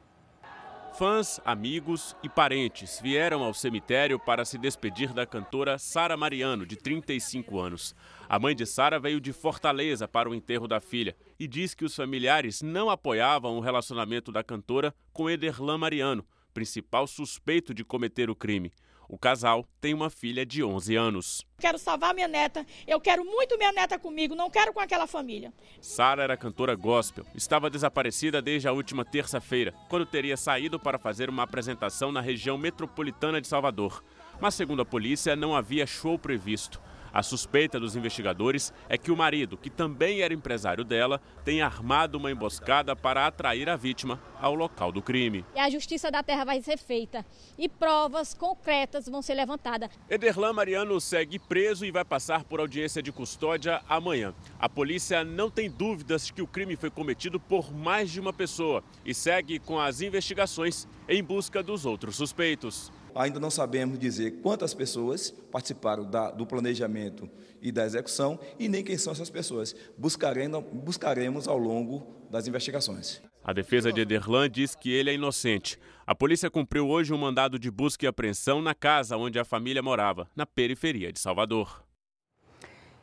Fãs, 0.98 1.40
amigos 1.46 2.14
e 2.22 2.28
parentes 2.28 3.00
vieram 3.00 3.42
ao 3.42 3.54
cemitério 3.54 4.18
para 4.18 4.44
se 4.44 4.58
despedir 4.58 5.14
da 5.14 5.24
cantora 5.24 5.78
Sara 5.78 6.16
Mariano, 6.16 6.66
de 6.66 6.76
35 6.76 7.58
anos. 7.58 7.94
A 8.28 8.38
mãe 8.38 8.54
de 8.54 8.66
Sara 8.66 8.98
veio 8.98 9.18
de 9.18 9.32
Fortaleza 9.32 10.06
para 10.06 10.28
o 10.28 10.34
enterro 10.34 10.68
da 10.68 10.78
filha 10.78 11.16
e 11.40 11.48
diz 11.48 11.72
que 11.72 11.86
os 11.86 11.96
familiares 11.96 12.60
não 12.60 12.90
apoiavam 12.90 13.56
o 13.56 13.60
relacionamento 13.60 14.30
da 14.30 14.44
cantora 14.44 14.94
com 15.10 15.30
Ederlan 15.30 15.78
Mariano, 15.78 16.26
principal 16.58 17.06
suspeito 17.06 17.72
de 17.72 17.84
cometer 17.84 18.28
o 18.28 18.34
crime. 18.34 18.72
O 19.08 19.16
casal 19.16 19.64
tem 19.80 19.94
uma 19.94 20.10
filha 20.10 20.44
de 20.44 20.64
11 20.64 20.96
anos. 20.96 21.46
Quero 21.56 21.78
salvar 21.78 22.12
minha 22.12 22.26
neta, 22.26 22.66
eu 22.84 23.00
quero 23.00 23.24
muito 23.24 23.56
minha 23.56 23.70
neta 23.70 23.96
comigo, 23.96 24.34
não 24.34 24.50
quero 24.50 24.72
com 24.72 24.80
aquela 24.80 25.06
família. 25.06 25.52
Sara 25.80 26.24
era 26.24 26.36
cantora 26.36 26.74
gospel, 26.74 27.24
estava 27.32 27.70
desaparecida 27.70 28.42
desde 28.42 28.66
a 28.66 28.72
última 28.72 29.04
terça-feira, 29.04 29.72
quando 29.88 30.04
teria 30.04 30.36
saído 30.36 30.80
para 30.80 30.98
fazer 30.98 31.30
uma 31.30 31.44
apresentação 31.44 32.10
na 32.10 32.20
região 32.20 32.58
metropolitana 32.58 33.40
de 33.40 33.46
Salvador. 33.46 34.02
Mas, 34.40 34.56
segundo 34.56 34.82
a 34.82 34.84
polícia, 34.84 35.36
não 35.36 35.54
havia 35.54 35.86
show 35.86 36.18
previsto. 36.18 36.80
A 37.12 37.22
suspeita 37.22 37.80
dos 37.80 37.96
investigadores 37.96 38.72
é 38.88 38.98
que 38.98 39.10
o 39.10 39.16
marido, 39.16 39.56
que 39.56 39.70
também 39.70 40.20
era 40.20 40.34
empresário 40.34 40.84
dela, 40.84 41.20
tem 41.44 41.62
armado 41.62 42.18
uma 42.18 42.30
emboscada 42.30 42.94
para 42.94 43.26
atrair 43.26 43.68
a 43.68 43.76
vítima 43.76 44.20
ao 44.40 44.54
local 44.54 44.92
do 44.92 45.02
crime. 45.02 45.44
E 45.54 45.58
a 45.58 45.70
justiça 45.70 46.10
da 46.10 46.22
terra 46.22 46.44
vai 46.44 46.60
ser 46.60 46.76
feita 46.76 47.24
e 47.58 47.68
provas 47.68 48.34
concretas 48.34 49.08
vão 49.08 49.22
ser 49.22 49.34
levantadas. 49.34 49.90
Ederlan 50.08 50.52
Mariano 50.52 51.00
segue 51.00 51.38
preso 51.38 51.84
e 51.84 51.90
vai 51.90 52.04
passar 52.04 52.44
por 52.44 52.60
audiência 52.60 53.02
de 53.02 53.10
custódia 53.10 53.82
amanhã. 53.88 54.34
A 54.58 54.68
polícia 54.68 55.24
não 55.24 55.50
tem 55.50 55.70
dúvidas 55.70 56.26
de 56.26 56.32
que 56.32 56.42
o 56.42 56.46
crime 56.46 56.76
foi 56.76 56.90
cometido 56.90 57.40
por 57.40 57.72
mais 57.72 58.10
de 58.10 58.20
uma 58.20 58.32
pessoa 58.32 58.82
e 59.04 59.14
segue 59.14 59.58
com 59.58 59.78
as 59.78 60.00
investigações 60.00 60.86
em 61.08 61.22
busca 61.22 61.62
dos 61.62 61.86
outros 61.86 62.16
suspeitos. 62.16 62.92
Ainda 63.18 63.40
não 63.40 63.50
sabemos 63.50 63.98
dizer 63.98 64.40
quantas 64.42 64.72
pessoas 64.72 65.32
participaram 65.50 66.08
da, 66.08 66.30
do 66.30 66.46
planejamento 66.46 67.28
e 67.60 67.72
da 67.72 67.84
execução 67.84 68.38
e 68.60 68.68
nem 68.68 68.84
quem 68.84 68.96
são 68.96 69.12
essas 69.12 69.28
pessoas. 69.28 69.74
Buscaremos, 69.98 70.62
buscaremos 70.72 71.48
ao 71.48 71.58
longo 71.58 72.06
das 72.30 72.46
investigações. 72.46 73.20
A 73.42 73.52
defesa 73.52 73.92
de 73.92 74.02
Ederlan 74.02 74.48
diz 74.48 74.76
que 74.76 74.92
ele 74.92 75.10
é 75.10 75.14
inocente. 75.14 75.80
A 76.06 76.14
polícia 76.14 76.48
cumpriu 76.48 76.88
hoje 76.88 77.12
um 77.12 77.18
mandado 77.18 77.58
de 77.58 77.72
busca 77.72 78.04
e 78.04 78.08
apreensão 78.08 78.62
na 78.62 78.72
casa 78.72 79.16
onde 79.16 79.36
a 79.36 79.44
família 79.44 79.82
morava, 79.82 80.28
na 80.36 80.46
periferia 80.46 81.12
de 81.12 81.18
Salvador. 81.18 81.82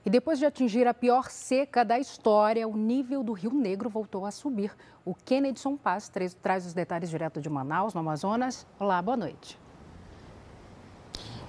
E 0.06 0.10
depois 0.10 0.40
de 0.40 0.46
atingir 0.46 0.88
a 0.88 0.94
pior 0.94 1.30
seca 1.30 1.84
da 1.84 2.00
história, 2.00 2.66
o 2.66 2.78
nível 2.78 3.22
do 3.22 3.34
Rio 3.34 3.54
Negro 3.54 3.90
voltou 3.90 4.26
a 4.26 4.32
subir. 4.32 4.72
O 5.04 5.14
Kennedson 5.14 5.76
Paz 5.76 6.10
traz 6.42 6.66
os 6.66 6.74
detalhes 6.74 7.10
direto 7.10 7.42
de 7.42 7.50
Manaus, 7.50 7.94
no 7.94 8.00
Amazonas. 8.00 8.66
Olá, 8.80 9.02
boa 9.02 9.18
noite. 9.18 9.65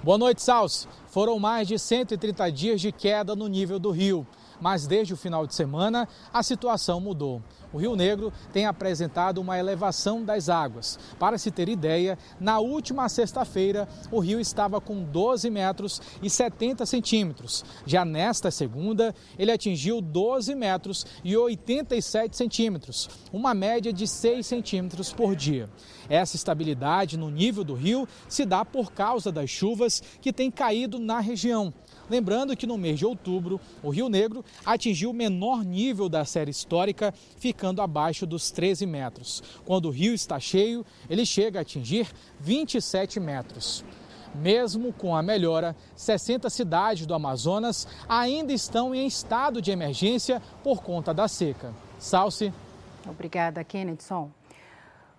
Boa 0.03 0.17
noite, 0.17 0.41
Salsi. 0.41 0.87
Foram 1.07 1.39
mais 1.39 1.67
de 1.67 1.77
130 1.77 2.51
dias 2.51 2.79
de 2.79 2.91
queda 2.91 3.35
no 3.35 3.47
nível 3.47 3.79
do 3.79 3.89
rio. 3.89 4.25
Mas 4.59 4.87
desde 4.87 5.13
o 5.13 5.17
final 5.17 5.45
de 5.45 5.55
semana 5.55 6.07
a 6.33 6.43
situação 6.43 6.99
mudou. 6.99 7.41
O 7.73 7.77
Rio 7.77 7.95
Negro 7.95 8.31
tem 8.53 8.65
apresentado 8.65 9.39
uma 9.39 9.57
elevação 9.57 10.23
das 10.23 10.49
águas. 10.49 10.97
Para 11.19 11.37
se 11.37 11.51
ter 11.51 11.67
ideia, 11.67 12.17
na 12.39 12.59
última 12.59 13.09
sexta-feira 13.09 13.87
o 14.11 14.19
rio 14.19 14.39
estava 14.39 14.79
com 14.79 15.03
12 15.03 15.49
metros 15.49 16.01
e 16.21 16.29
70 16.29 16.85
centímetros. 16.85 17.65
Já 17.85 18.05
nesta 18.05 18.49
segunda, 18.49 19.13
ele 19.37 19.51
atingiu 19.51 20.01
12 20.01 20.55
metros 20.55 21.05
e 21.23 21.35
87 21.35 22.35
centímetros, 22.35 23.09
uma 23.31 23.53
média 23.53 23.91
de 23.91 24.07
6 24.07 24.45
centímetros 24.45 25.11
por 25.11 25.35
dia. 25.35 25.69
Essa 26.09 26.35
estabilidade 26.35 27.17
no 27.17 27.29
nível 27.29 27.63
do 27.63 27.73
rio 27.73 28.07
se 28.29 28.45
dá 28.45 28.63
por 28.63 28.91
causa 28.91 29.31
das 29.31 29.49
chuvas 29.49 30.01
que 30.21 30.31
têm 30.31 30.49
caído 30.49 30.99
na 30.99 31.19
região. 31.19 31.73
Lembrando 32.09 32.55
que 32.55 32.65
no 32.65 32.77
mês 32.77 32.99
de 32.99 33.05
outubro, 33.05 33.59
o 33.83 33.89
Rio 33.89 34.09
Negro 34.09 34.43
atingiu 34.65 35.09
o 35.09 35.13
menor 35.13 35.63
nível 35.63 36.07
da 36.07 36.23
série 36.23 36.51
histórica, 36.51 37.13
ficando 37.37 37.81
abaixo 37.81 38.25
dos 38.25 38.49
13 38.51 38.85
metros. 38.85 39.43
Quando 39.65 39.85
o 39.85 39.91
rio 39.91 40.13
está 40.13 40.39
cheio, 40.39 40.85
ele 41.09 41.25
chega 41.25 41.59
a 41.59 41.61
atingir 41.61 42.07
27 42.39 43.19
metros. 43.19 43.83
Mesmo 44.35 44.93
com 44.93 45.15
a 45.15 45.21
melhora, 45.21 45.75
60 45.95 46.49
cidades 46.49 47.05
do 47.05 47.13
Amazonas 47.13 47.87
ainda 48.07 48.53
estão 48.53 48.93
em 48.93 49.07
estado 49.07 49.61
de 49.61 49.71
emergência 49.71 50.41
por 50.63 50.81
conta 50.81 51.13
da 51.13 51.27
seca. 51.27 51.73
Salce. 51.97 52.53
Obrigada, 53.05 53.63
Kennedson. 53.63 54.31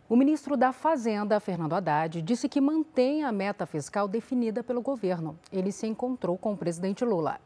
O 0.08 0.16
ministro 0.16 0.56
da 0.56 0.72
Fazenda, 0.72 1.38
Fernando 1.38 1.74
Haddad, 1.74 2.22
disse 2.22 2.48
que 2.48 2.62
mantém 2.62 3.24
a 3.24 3.30
meta 3.30 3.66
fiscal 3.66 4.08
definida 4.08 4.64
pelo 4.64 4.80
governo. 4.80 5.38
Ele 5.52 5.70
se 5.70 5.86
encontrou 5.86 6.38
com 6.38 6.54
o 6.54 6.56
presidente 6.56 7.04
Lula. 7.04 7.38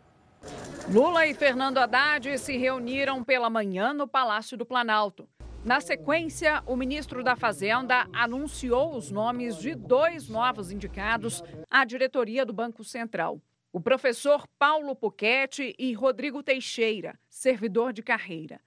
Lula 0.88 1.26
e 1.26 1.34
Fernando 1.34 1.78
Haddad 1.78 2.38
se 2.38 2.56
reuniram 2.56 3.24
pela 3.24 3.50
manhã 3.50 3.92
no 3.92 4.06
Palácio 4.06 4.56
do 4.56 4.64
Planalto. 4.64 5.28
Na 5.64 5.80
sequência, 5.80 6.62
o 6.64 6.76
ministro 6.76 7.24
da 7.24 7.34
Fazenda 7.34 8.06
anunciou 8.12 8.96
os 8.96 9.10
nomes 9.10 9.56
de 9.56 9.74
dois 9.74 10.28
novos 10.28 10.70
indicados 10.70 11.42
à 11.68 11.84
diretoria 11.84 12.46
do 12.46 12.52
Banco 12.52 12.84
Central. 12.84 13.40
O 13.72 13.80
professor 13.80 14.46
Paulo 14.56 14.94
Puquete 14.94 15.74
e 15.76 15.92
Rodrigo 15.94 16.44
Teixeira, 16.44 17.18
servidor 17.28 17.92
de 17.92 18.04
carreira. 18.04 18.60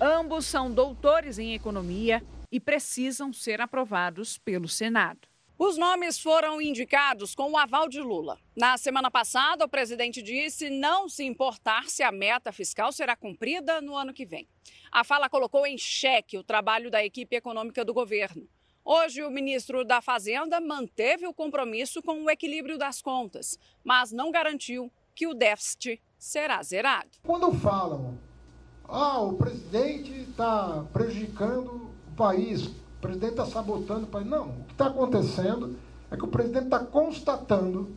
Ambos 0.00 0.46
são 0.46 0.70
doutores 0.70 1.38
em 1.38 1.52
economia 1.52 2.22
e 2.52 2.60
precisam 2.60 3.32
ser 3.32 3.62
aprovados 3.62 4.36
pelo 4.36 4.68
Senado. 4.68 5.26
Os 5.58 5.78
nomes 5.78 6.18
foram 6.18 6.60
indicados 6.60 7.34
com 7.34 7.52
o 7.52 7.56
aval 7.56 7.88
de 7.88 8.00
Lula. 8.00 8.38
Na 8.54 8.76
semana 8.76 9.10
passada, 9.10 9.64
o 9.64 9.68
presidente 9.68 10.20
disse 10.20 10.68
não 10.68 11.08
se 11.08 11.24
importar 11.24 11.88
se 11.88 12.02
a 12.02 12.12
meta 12.12 12.52
fiscal 12.52 12.92
será 12.92 13.16
cumprida 13.16 13.80
no 13.80 13.96
ano 13.96 14.12
que 14.12 14.26
vem. 14.26 14.46
A 14.90 15.02
fala 15.04 15.30
colocou 15.30 15.64
em 15.64 15.78
xeque 15.78 16.36
o 16.36 16.42
trabalho 16.42 16.90
da 16.90 17.02
equipe 17.04 17.36
econômica 17.36 17.84
do 17.84 17.94
governo. 17.94 18.46
Hoje, 18.84 19.22
o 19.22 19.30
ministro 19.30 19.84
da 19.84 20.02
Fazenda 20.02 20.60
manteve 20.60 21.26
o 21.28 21.32
compromisso 21.32 22.02
com 22.02 22.24
o 22.24 22.30
equilíbrio 22.30 22.76
das 22.76 23.00
contas, 23.00 23.56
mas 23.84 24.10
não 24.10 24.32
garantiu 24.32 24.92
que 25.14 25.28
o 25.28 25.34
déficit 25.34 26.02
será 26.18 26.60
zerado. 26.62 27.10
Quando 27.22 27.52
falam, 27.52 28.18
ah, 28.88 29.20
o 29.20 29.34
presidente 29.34 30.12
está 30.12 30.84
prejudicando 30.92 31.91
o 32.12 32.14
país, 32.14 32.66
o 32.66 33.00
presidente 33.00 33.32
está 33.32 33.46
sabotando 33.46 34.04
o 34.04 34.06
país. 34.06 34.26
Não, 34.26 34.48
o 34.48 34.64
que 34.64 34.72
está 34.72 34.86
acontecendo 34.86 35.76
é 36.10 36.16
que 36.16 36.24
o 36.24 36.28
presidente 36.28 36.66
está 36.66 36.78
constatando 36.78 37.96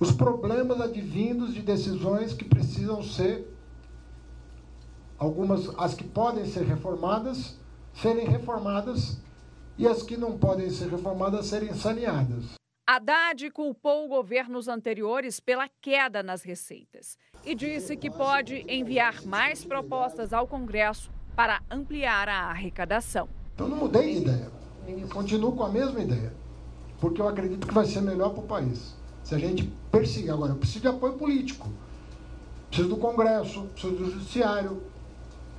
os 0.00 0.10
problemas 0.10 0.80
advindos 0.80 1.54
de 1.54 1.60
decisões 1.60 2.32
que 2.32 2.44
precisam 2.44 3.02
ser, 3.02 3.46
algumas, 5.18 5.68
as 5.78 5.94
que 5.94 6.02
podem 6.02 6.46
ser 6.46 6.64
reformadas, 6.64 7.56
serem 7.94 8.26
reformadas 8.26 9.18
e 9.78 9.86
as 9.86 10.02
que 10.02 10.16
não 10.16 10.38
podem 10.38 10.70
ser 10.70 10.88
reformadas 10.88 11.46
serem 11.46 11.74
saneadas. 11.74 12.54
Haddad 12.84 13.48
culpou 13.50 14.08
governos 14.08 14.66
anteriores 14.66 15.38
pela 15.38 15.68
queda 15.80 16.20
nas 16.22 16.42
receitas 16.42 17.16
e 17.44 17.54
disse 17.54 17.96
que 17.96 18.10
pode 18.10 18.64
enviar 18.68 19.24
mais 19.24 19.64
propostas 19.64 20.32
ao 20.32 20.48
Congresso 20.48 21.10
para 21.34 21.62
ampliar 21.70 22.28
a 22.28 22.50
arrecadação. 22.50 23.28
Eu 23.58 23.68
não 23.68 23.76
mudei 23.76 24.14
de 24.14 24.20
ideia. 24.22 24.50
continuo 25.12 25.52
com 25.52 25.64
a 25.64 25.68
mesma 25.68 26.00
ideia. 26.00 26.32
Porque 27.00 27.20
eu 27.20 27.28
acredito 27.28 27.66
que 27.66 27.74
vai 27.74 27.84
ser 27.84 28.00
melhor 28.00 28.30
para 28.30 28.42
o 28.42 28.46
país. 28.46 28.94
Se 29.24 29.34
a 29.34 29.38
gente 29.38 29.72
perseguir. 29.90 30.30
Agora, 30.30 30.52
eu 30.52 30.56
preciso 30.56 30.80
de 30.80 30.88
apoio 30.88 31.14
político. 31.14 31.68
Preciso 32.68 32.88
do 32.88 32.96
Congresso, 32.96 33.62
preciso 33.72 33.94
do 33.94 34.10
Judiciário. 34.10 34.82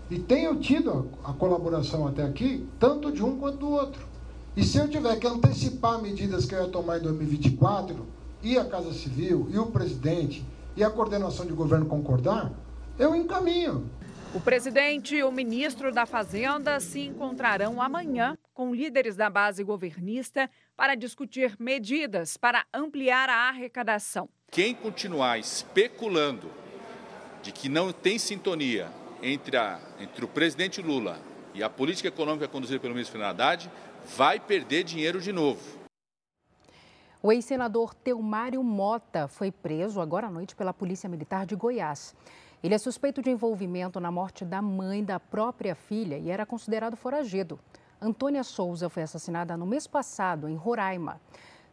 E 0.09 0.19
tenho 0.19 0.55
tido 0.59 1.09
a, 1.23 1.31
a 1.31 1.33
colaboração 1.33 2.07
até 2.07 2.23
aqui, 2.23 2.67
tanto 2.79 3.11
de 3.11 3.23
um 3.23 3.37
quanto 3.37 3.57
do 3.57 3.69
outro. 3.69 4.05
E 4.55 4.63
se 4.63 4.77
eu 4.77 4.87
tiver 4.87 5.15
que 5.17 5.25
antecipar 5.25 6.01
medidas 6.01 6.45
que 6.45 6.53
eu 6.53 6.61
ia 6.61 6.69
tomar 6.69 6.99
em 6.99 7.01
2024, 7.01 8.05
e 8.43 8.57
a 8.57 8.65
Casa 8.65 8.93
Civil, 8.93 9.47
e 9.49 9.57
o 9.57 9.67
presidente, 9.67 10.45
e 10.75 10.83
a 10.83 10.89
coordenação 10.89 11.45
de 11.45 11.53
governo 11.53 11.85
concordar, 11.85 12.51
eu 12.99 13.15
encaminho. 13.15 13.89
O 14.35 14.41
presidente 14.41 15.15
e 15.15 15.23
o 15.23 15.31
ministro 15.31 15.91
da 15.91 16.07
Fazenda 16.07 16.79
se 16.79 17.01
encontrarão 17.01 17.79
amanhã 17.79 18.35
com 18.51 18.73
líderes 18.73 19.15
da 19.15 19.29
base 19.29 19.63
governista 19.63 20.49
para 20.75 20.95
discutir 20.95 21.55
medidas 21.59 22.35
para 22.35 22.65
ampliar 22.73 23.29
a 23.29 23.49
arrecadação. 23.49 24.27
Quem 24.49 24.73
continuar 24.73 25.37
especulando 25.37 26.49
de 27.43 27.51
que 27.51 27.69
não 27.69 27.93
tem 27.93 28.17
sintonia 28.17 28.89
entre, 29.21 29.55
a, 29.55 29.79
entre 29.99 30.25
o 30.25 30.27
presidente 30.27 30.81
Lula 30.81 31.19
e 31.53 31.61
a 31.61 31.69
política 31.69 32.07
econômica 32.07 32.47
conduzida 32.47 32.79
pelo 32.79 32.95
ministro 32.95 33.19
Fernando 33.19 33.39
Haddad 33.39 33.71
vai 34.17 34.39
perder 34.39 34.83
dinheiro 34.83 35.21
de 35.21 35.31
novo. 35.31 35.61
O 37.21 37.31
ex-senador 37.31 37.93
Teomário 37.93 38.63
Mota 38.63 39.27
foi 39.27 39.51
preso 39.51 40.01
agora 40.01 40.25
à 40.25 40.31
noite 40.31 40.55
pela 40.55 40.73
Polícia 40.73 41.07
Militar 41.07 41.45
de 41.45 41.55
Goiás. 41.55 42.15
Ele 42.63 42.73
é 42.73 42.77
suspeito 42.77 43.21
de 43.21 43.29
envolvimento 43.29 43.99
na 43.99 44.09
morte 44.09 44.45
da 44.45 44.61
mãe 44.61 45.03
da 45.03 45.19
própria 45.19 45.75
filha 45.75 46.17
e 46.17 46.29
era 46.29 46.45
considerado 46.45 46.95
foragido. 46.95 47.59
Antônia 48.01 48.41
Souza 48.41 48.87
foi 48.89 49.03
assassinada 49.03 49.57
no 49.57 49.65
mês 49.65 49.85
passado, 49.85 50.47
em 50.47 50.55
Roraima. 50.55 51.19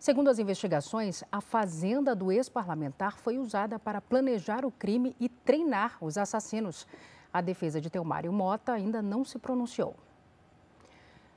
Segundo 0.00 0.28
as 0.28 0.40
investigações, 0.40 1.22
a 1.30 1.40
fazenda 1.40 2.12
do 2.12 2.32
ex-parlamentar 2.32 3.18
foi 3.18 3.38
usada 3.38 3.78
para 3.78 4.00
planejar 4.00 4.64
o 4.64 4.72
crime 4.72 5.14
e 5.20 5.28
treinar 5.28 5.96
os 6.00 6.18
assassinos. 6.18 6.88
A 7.32 7.40
defesa 7.40 7.80
de 7.80 7.88
Telmário 7.88 8.32
Mota 8.32 8.72
ainda 8.72 9.00
não 9.00 9.24
se 9.24 9.38
pronunciou. 9.38 9.94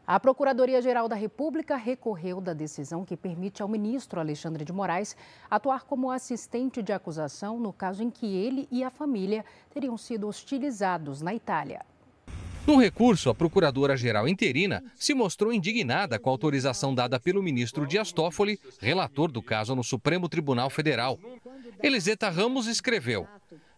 A 0.05 0.19
Procuradoria-Geral 0.19 1.07
da 1.07 1.15
República 1.15 1.77
recorreu 1.77 2.41
da 2.41 2.53
decisão 2.53 3.05
que 3.05 3.15
permite 3.15 3.61
ao 3.61 3.69
ministro 3.69 4.19
Alexandre 4.19 4.65
de 4.65 4.73
Moraes 4.73 5.15
atuar 5.49 5.85
como 5.85 6.11
assistente 6.11 6.81
de 6.81 6.91
acusação 6.91 7.57
no 7.57 7.71
caso 7.71 8.03
em 8.03 8.09
que 8.09 8.25
ele 8.25 8.67
e 8.69 8.83
a 8.83 8.89
família 8.89 9.45
teriam 9.73 9.97
sido 9.97 10.27
hostilizados 10.27 11.21
na 11.21 11.33
Itália. 11.33 11.85
No 12.67 12.77
recurso, 12.77 13.29
a 13.29 13.35
procuradora-geral 13.35 14.27
interina 14.27 14.83
se 14.95 15.13
mostrou 15.13 15.53
indignada 15.53 16.19
com 16.19 16.29
a 16.29 16.33
autorização 16.33 16.93
dada 16.93 17.17
pelo 17.17 17.41
ministro 17.41 17.87
Dias 17.87 18.11
Toffoli, 18.11 18.59
relator 18.79 19.31
do 19.31 19.41
caso 19.41 19.73
no 19.73 19.83
Supremo 19.83 20.27
Tribunal 20.27 20.69
Federal. 20.69 21.17
Eliseta 21.81 22.29
Ramos 22.29 22.67
escreveu: 22.67 23.27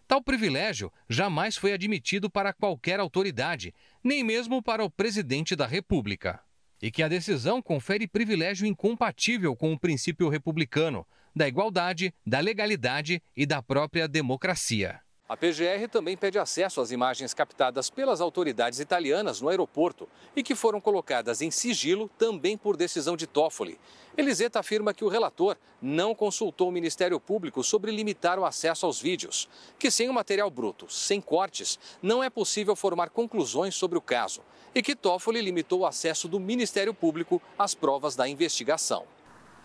Tal 0.06 0.22
privilégio 0.22 0.92
jamais 1.08 1.56
foi 1.56 1.72
admitido 1.72 2.30
para 2.30 2.52
qualquer 2.52 3.00
autoridade, 3.00 3.74
nem 4.04 4.22
mesmo 4.22 4.62
para 4.62 4.84
o 4.84 4.90
presidente 4.90 5.56
da 5.56 5.66
República. 5.66 6.40
E 6.80 6.90
que 6.90 7.02
a 7.02 7.08
decisão 7.08 7.60
confere 7.60 8.06
privilégio 8.06 8.66
incompatível 8.66 9.56
com 9.56 9.72
o 9.72 9.78
princípio 9.78 10.28
republicano, 10.28 11.06
da 11.34 11.48
igualdade, 11.48 12.14
da 12.24 12.38
legalidade 12.38 13.20
e 13.36 13.44
da 13.44 13.60
própria 13.60 14.06
democracia. 14.06 15.00
A 15.28 15.36
PGR 15.36 15.88
também 15.90 16.16
pede 16.16 16.38
acesso 16.38 16.80
às 16.80 16.92
imagens 16.92 17.34
captadas 17.34 17.90
pelas 17.90 18.20
autoridades 18.20 18.78
italianas 18.78 19.40
no 19.40 19.48
aeroporto 19.48 20.08
e 20.36 20.42
que 20.42 20.54
foram 20.54 20.80
colocadas 20.80 21.42
em 21.42 21.50
sigilo 21.50 22.08
também 22.16 22.56
por 22.56 22.76
decisão 22.76 23.16
de 23.16 23.26
Toffoli. 23.26 23.76
Eliseta 24.16 24.60
afirma 24.60 24.94
que 24.94 25.04
o 25.04 25.08
relator 25.08 25.56
não 25.82 26.14
consultou 26.14 26.68
o 26.68 26.72
Ministério 26.72 27.18
Público 27.18 27.64
sobre 27.64 27.90
limitar 27.90 28.38
o 28.38 28.44
acesso 28.44 28.86
aos 28.86 29.00
vídeos, 29.00 29.48
que 29.80 29.90
sem 29.90 30.08
o 30.08 30.14
material 30.14 30.48
bruto, 30.48 30.86
sem 30.88 31.20
cortes, 31.20 31.76
não 32.00 32.22
é 32.22 32.30
possível 32.30 32.76
formar 32.76 33.10
conclusões 33.10 33.74
sobre 33.74 33.98
o 33.98 34.02
caso 34.02 34.42
e 34.76 34.80
que 34.80 34.94
Toffoli 34.94 35.40
limitou 35.40 35.80
o 35.80 35.86
acesso 35.86 36.28
do 36.28 36.38
Ministério 36.38 36.94
Público 36.94 37.42
às 37.58 37.74
provas 37.74 38.14
da 38.14 38.28
investigação. 38.28 39.04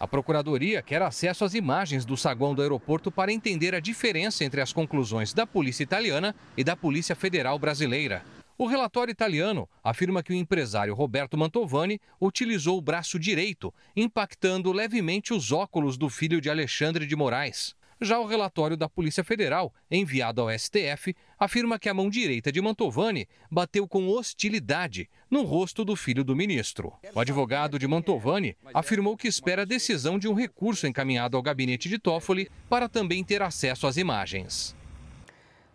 A 0.01 0.07
Procuradoria 0.07 0.81
quer 0.81 0.99
acesso 1.03 1.45
às 1.45 1.53
imagens 1.53 2.05
do 2.05 2.17
saguão 2.17 2.55
do 2.55 2.63
aeroporto 2.63 3.11
para 3.11 3.31
entender 3.31 3.75
a 3.75 3.79
diferença 3.79 4.43
entre 4.43 4.59
as 4.59 4.73
conclusões 4.73 5.31
da 5.31 5.45
Polícia 5.45 5.83
Italiana 5.83 6.33
e 6.57 6.63
da 6.63 6.75
Polícia 6.75 7.15
Federal 7.15 7.59
Brasileira. 7.59 8.25
O 8.57 8.65
relatório 8.65 9.11
italiano 9.11 9.69
afirma 9.83 10.23
que 10.23 10.33
o 10.33 10.35
empresário 10.35 10.95
Roberto 10.95 11.37
Mantovani 11.37 12.01
utilizou 12.19 12.79
o 12.79 12.81
braço 12.81 13.19
direito, 13.19 13.71
impactando 13.95 14.71
levemente 14.71 15.35
os 15.35 15.51
óculos 15.51 15.99
do 15.99 16.09
filho 16.09 16.41
de 16.41 16.49
Alexandre 16.49 17.05
de 17.05 17.15
Moraes. 17.15 17.75
Já 18.03 18.19
o 18.19 18.25
relatório 18.25 18.75
da 18.75 18.89
Polícia 18.89 19.23
Federal, 19.23 19.71
enviado 19.89 20.41
ao 20.41 20.49
STF, 20.49 21.15
afirma 21.37 21.77
que 21.77 21.87
a 21.87 21.93
mão 21.93 22.09
direita 22.09 22.51
de 22.51 22.59
Mantovani 22.59 23.27
bateu 23.49 23.87
com 23.87 24.07
hostilidade 24.07 25.07
no 25.29 25.43
rosto 25.43 25.85
do 25.85 25.95
filho 25.95 26.23
do 26.23 26.35
ministro. 26.35 26.91
O 27.13 27.19
advogado 27.19 27.77
de 27.77 27.87
Mantovani 27.87 28.57
afirmou 28.73 29.15
que 29.15 29.27
espera 29.27 29.61
a 29.61 29.65
decisão 29.65 30.17
de 30.17 30.27
um 30.27 30.33
recurso 30.33 30.87
encaminhado 30.87 31.37
ao 31.37 31.43
gabinete 31.43 31.87
de 31.87 31.99
Toffoli 31.99 32.49
para 32.67 32.89
também 32.89 33.23
ter 33.23 33.43
acesso 33.43 33.85
às 33.85 33.97
imagens. 33.97 34.75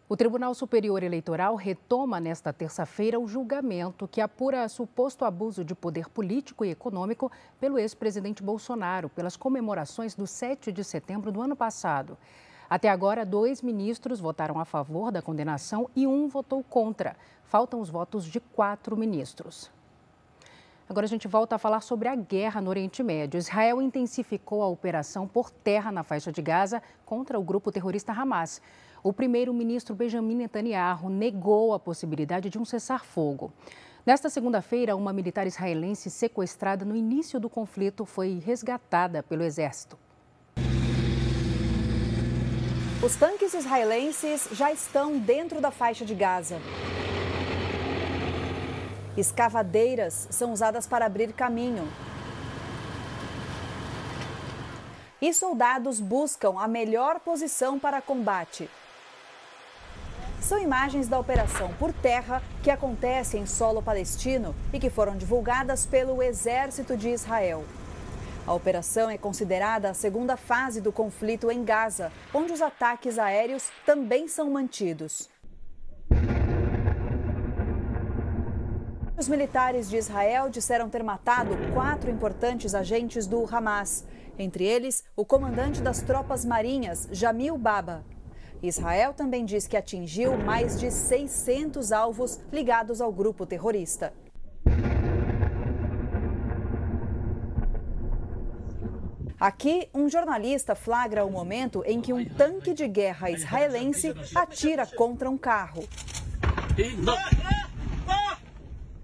O 0.09 0.16
Tribunal 0.16 0.55
Superior 0.55 1.03
Eleitoral 1.03 1.57
retoma 1.57 2.21
nesta 2.21 2.53
terça-feira 2.53 3.19
o 3.19 3.27
julgamento 3.27 4.07
que 4.07 4.21
apura 4.21 4.69
suposto 4.69 5.25
abuso 5.25 5.64
de 5.64 5.75
poder 5.75 6.09
político 6.09 6.64
e 6.64 6.71
econômico 6.71 7.31
pelo 7.59 7.77
ex-presidente 7.77 8.40
Bolsonaro 8.40 9.09
pelas 9.09 9.37
comemorações 9.37 10.14
do 10.14 10.25
7 10.25 10.71
de 10.71 10.85
setembro 10.85 11.33
do 11.33 11.42
ano 11.42 11.57
passado. 11.57 12.16
Até 12.71 12.88
agora, 12.88 13.27
dois 13.27 13.62
ministros 13.62 14.21
votaram 14.21 14.61
a 14.61 14.64
favor 14.64 15.11
da 15.11 15.21
condenação 15.21 15.90
e 15.97 16.07
um 16.07 16.29
votou 16.29 16.62
contra. 16.62 17.16
Faltam 17.42 17.81
os 17.81 17.90
votos 17.90 18.25
de 18.27 18.38
quatro 18.38 18.97
ministros. 18.97 19.73
Agora 20.88 21.07
a 21.07 21.09
gente 21.09 21.27
volta 21.27 21.57
a 21.57 21.59
falar 21.59 21.81
sobre 21.81 22.07
a 22.07 22.14
guerra 22.14 22.61
no 22.61 22.71
Oriente 22.71 23.03
Médio. 23.03 23.38
Israel 23.38 23.83
intensificou 23.83 24.62
a 24.62 24.69
operação 24.69 25.27
por 25.27 25.51
terra 25.51 25.90
na 25.90 26.05
faixa 26.05 26.31
de 26.31 26.40
Gaza 26.40 26.81
contra 27.05 27.40
o 27.40 27.42
grupo 27.42 27.73
terrorista 27.73 28.12
Hamas 28.12 28.62
o 29.03 29.13
primeiro-ministro 29.13 29.95
Benjamin 29.95 30.37
Netanyahu 30.37 31.09
negou 31.09 31.75
a 31.75 31.79
possibilidade 31.79 32.51
de 32.51 32.59
um 32.59 32.65
cessar-fogo. 32.65 33.53
Nesta 34.05 34.31
segunda-feira, 34.31 34.95
uma 34.95 35.13
militar 35.13 35.47
israelense 35.47 36.11
sequestrada 36.11 36.85
no 36.85 36.95
início 36.95 37.41
do 37.41 37.51
conflito 37.51 38.05
foi 38.05 38.39
resgatada 38.39 39.23
pelo 39.23 39.43
exército. 39.43 39.99
Os 43.05 43.15
tanques 43.17 43.53
israelenses 43.53 44.49
já 44.53 44.73
estão 44.73 45.19
dentro 45.19 45.61
da 45.61 45.71
faixa 45.71 46.05
de 46.05 46.15
Gaza. 46.15 46.59
Escavadeiras 49.17 50.29
são 50.31 50.53
usadas 50.53 50.87
para 50.87 51.07
abrir 51.07 51.33
caminho. 51.33 51.89
E 55.21 55.33
soldados 55.33 56.01
buscam 56.01 56.59
a 56.59 56.69
melhor 56.69 57.21
posição 57.21 57.79
para 57.79 58.01
combate. 58.01 58.69
São 60.47 60.61
imagens 60.61 61.09
da 61.09 61.19
operação 61.19 61.75
por 61.75 61.93
terra 61.93 62.41
que 62.63 62.71
acontece 62.71 63.37
em 63.37 63.45
solo 63.45 63.83
palestino 63.83 64.55
e 64.73 64.79
que 64.79 64.89
foram 64.89 65.17
divulgadas 65.17 65.85
pelo 65.85 66.23
exército 66.23 66.97
de 66.97 67.09
Israel. 67.09 67.65
A 68.47 68.55
operação 68.55 69.11
é 69.11 69.19
considerada 69.19 69.91
a 69.91 69.95
segunda 69.95 70.37
fase 70.37 70.81
do 70.81 70.93
conflito 70.93 71.51
em 71.51 71.65
Gaza, 71.65 72.13
onde 72.33 72.53
os 72.53 72.63
ataques 72.63 73.19
aéreos 73.19 73.71
também 73.85 74.29
são 74.29 74.49
mantidos. 74.49 75.29
Os 79.19 79.29
militares 79.29 79.91
de 79.91 79.97
Israel 79.97 80.49
disseram 80.49 80.89
ter 80.89 81.03
matado 81.03 81.57
quatro 81.75 82.09
importantes 82.09 82.73
agentes 82.73 83.27
do 83.27 83.45
Hamas, 83.53 84.05
entre 84.39 84.63
eles 84.63 85.03
o 85.17 85.25
comandante 85.25 85.83
das 85.83 86.03
tropas 86.03 86.45
marinhas, 86.45 87.09
Jamil 87.11 87.59
Baba. 87.59 88.05
Israel 88.62 89.12
também 89.12 89.45
diz 89.45 89.66
que 89.66 89.77
atingiu 89.77 90.37
mais 90.37 90.79
de 90.79 90.90
600 90.90 91.92
alvos 91.92 92.40
ligados 92.53 93.01
ao 93.01 93.12
grupo 93.12 93.47
terrorista. 93.47 94.12
Aqui, 99.38 99.88
um 99.92 100.09
jornalista 100.09 100.75
flagra 100.75 101.25
o 101.25 101.31
momento 101.31 101.83
em 101.85 102.01
que 102.01 102.12
um 102.12 102.25
tanque 102.25 102.73
de 102.73 102.88
guerra 102.88 103.31
israelense 103.31 104.14
atira 104.35 104.87
contra 104.87 105.29
um 105.29 105.37
carro. 105.37 105.85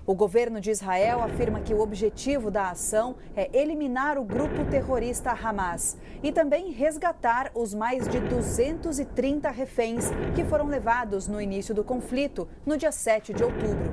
O 0.04 0.16
governo 0.16 0.60
de 0.60 0.72
Israel 0.72 1.22
afirma 1.22 1.60
que 1.60 1.72
o 1.72 1.80
objetivo 1.80 2.50
da 2.50 2.70
ação 2.70 3.14
é 3.36 3.48
eliminar 3.56 4.18
o 4.18 4.24
grupo 4.24 4.64
terrorista 4.68 5.30
Hamas 5.30 5.96
e 6.24 6.32
também 6.32 6.72
resgatar 6.72 7.52
os 7.54 7.72
mais 7.72 8.08
de 8.08 8.18
230 8.18 9.48
reféns 9.50 10.06
que 10.34 10.44
foram 10.44 10.66
levados 10.66 11.28
no 11.28 11.40
início 11.40 11.72
do 11.72 11.84
conflito, 11.84 12.48
no 12.66 12.76
dia 12.76 12.90
7 12.90 13.32
de 13.32 13.44
outubro. 13.44 13.92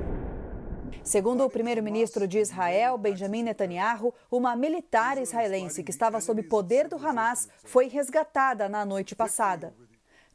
Segundo 1.04 1.44
o 1.44 1.50
primeiro-ministro 1.50 2.26
de 2.26 2.40
Israel, 2.40 2.98
Benjamin 2.98 3.44
Netanyahu, 3.44 4.12
uma 4.28 4.56
militar 4.56 5.16
israelense 5.16 5.84
que 5.84 5.92
estava 5.92 6.20
sob 6.20 6.42
poder 6.42 6.88
do 6.88 6.96
Hamas 6.96 7.48
foi 7.62 7.86
resgatada 7.86 8.68
na 8.68 8.84
noite 8.84 9.14
passada. 9.14 9.72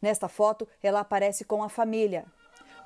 Nesta 0.02 0.30
foto, 0.30 0.68
ela 0.82 1.02
aparece 1.02 1.44
com 1.44 1.62
a 1.62 1.68
família. 1.68 2.26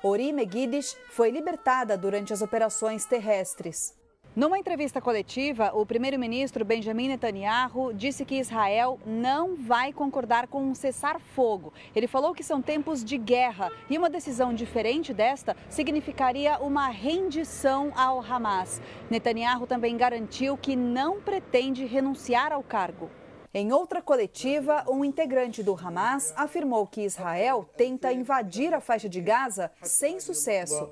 Ori 0.02 0.32
Megidish 0.32 0.96
foi 1.10 1.30
libertada 1.30 1.94
durante 1.94 2.32
as 2.32 2.40
operações 2.40 3.04
terrestres. 3.04 3.94
Numa 4.34 4.58
entrevista 4.58 4.98
coletiva, 4.98 5.72
o 5.74 5.84
primeiro-ministro 5.84 6.64
Benjamin 6.64 7.08
Netanyahu 7.08 7.92
disse 7.92 8.24
que 8.24 8.38
Israel 8.38 8.98
não 9.04 9.56
vai 9.56 9.92
concordar 9.92 10.46
com 10.46 10.62
um 10.62 10.74
cessar-fogo. 10.74 11.70
Ele 11.94 12.06
falou 12.06 12.32
que 12.32 12.42
são 12.42 12.62
tempos 12.62 13.04
de 13.04 13.18
guerra 13.18 13.70
e 13.90 13.98
uma 13.98 14.08
decisão 14.08 14.54
diferente 14.54 15.12
desta 15.12 15.54
significaria 15.68 16.58
uma 16.60 16.88
rendição 16.88 17.92
ao 17.94 18.22
Hamas. 18.22 18.80
Netanyahu 19.10 19.66
também 19.66 19.98
garantiu 19.98 20.56
que 20.56 20.74
não 20.74 21.20
pretende 21.20 21.84
renunciar 21.84 22.52
ao 22.52 22.62
cargo. 22.62 23.10
Em 23.52 23.72
outra 23.72 24.00
coletiva, 24.00 24.84
um 24.88 25.04
integrante 25.04 25.60
do 25.60 25.74
Hamas 25.74 26.32
afirmou 26.36 26.86
que 26.86 27.00
Israel 27.00 27.68
tenta 27.76 28.12
invadir 28.12 28.72
a 28.72 28.80
faixa 28.80 29.08
de 29.08 29.20
Gaza 29.20 29.72
sem 29.82 30.20
sucesso. 30.20 30.88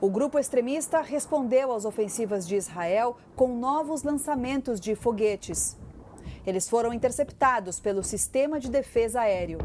O 0.00 0.08
grupo 0.08 0.38
extremista 0.38 1.02
respondeu 1.02 1.70
às 1.70 1.84
ofensivas 1.84 2.48
de 2.48 2.56
Israel 2.56 3.18
com 3.36 3.48
novos 3.48 4.02
lançamentos 4.02 4.80
de 4.80 4.94
foguetes. 4.94 5.76
Eles 6.46 6.66
foram 6.66 6.94
interceptados 6.94 7.78
pelo 7.78 8.02
sistema 8.02 8.58
de 8.58 8.70
defesa 8.70 9.20
aéreo. 9.20 9.58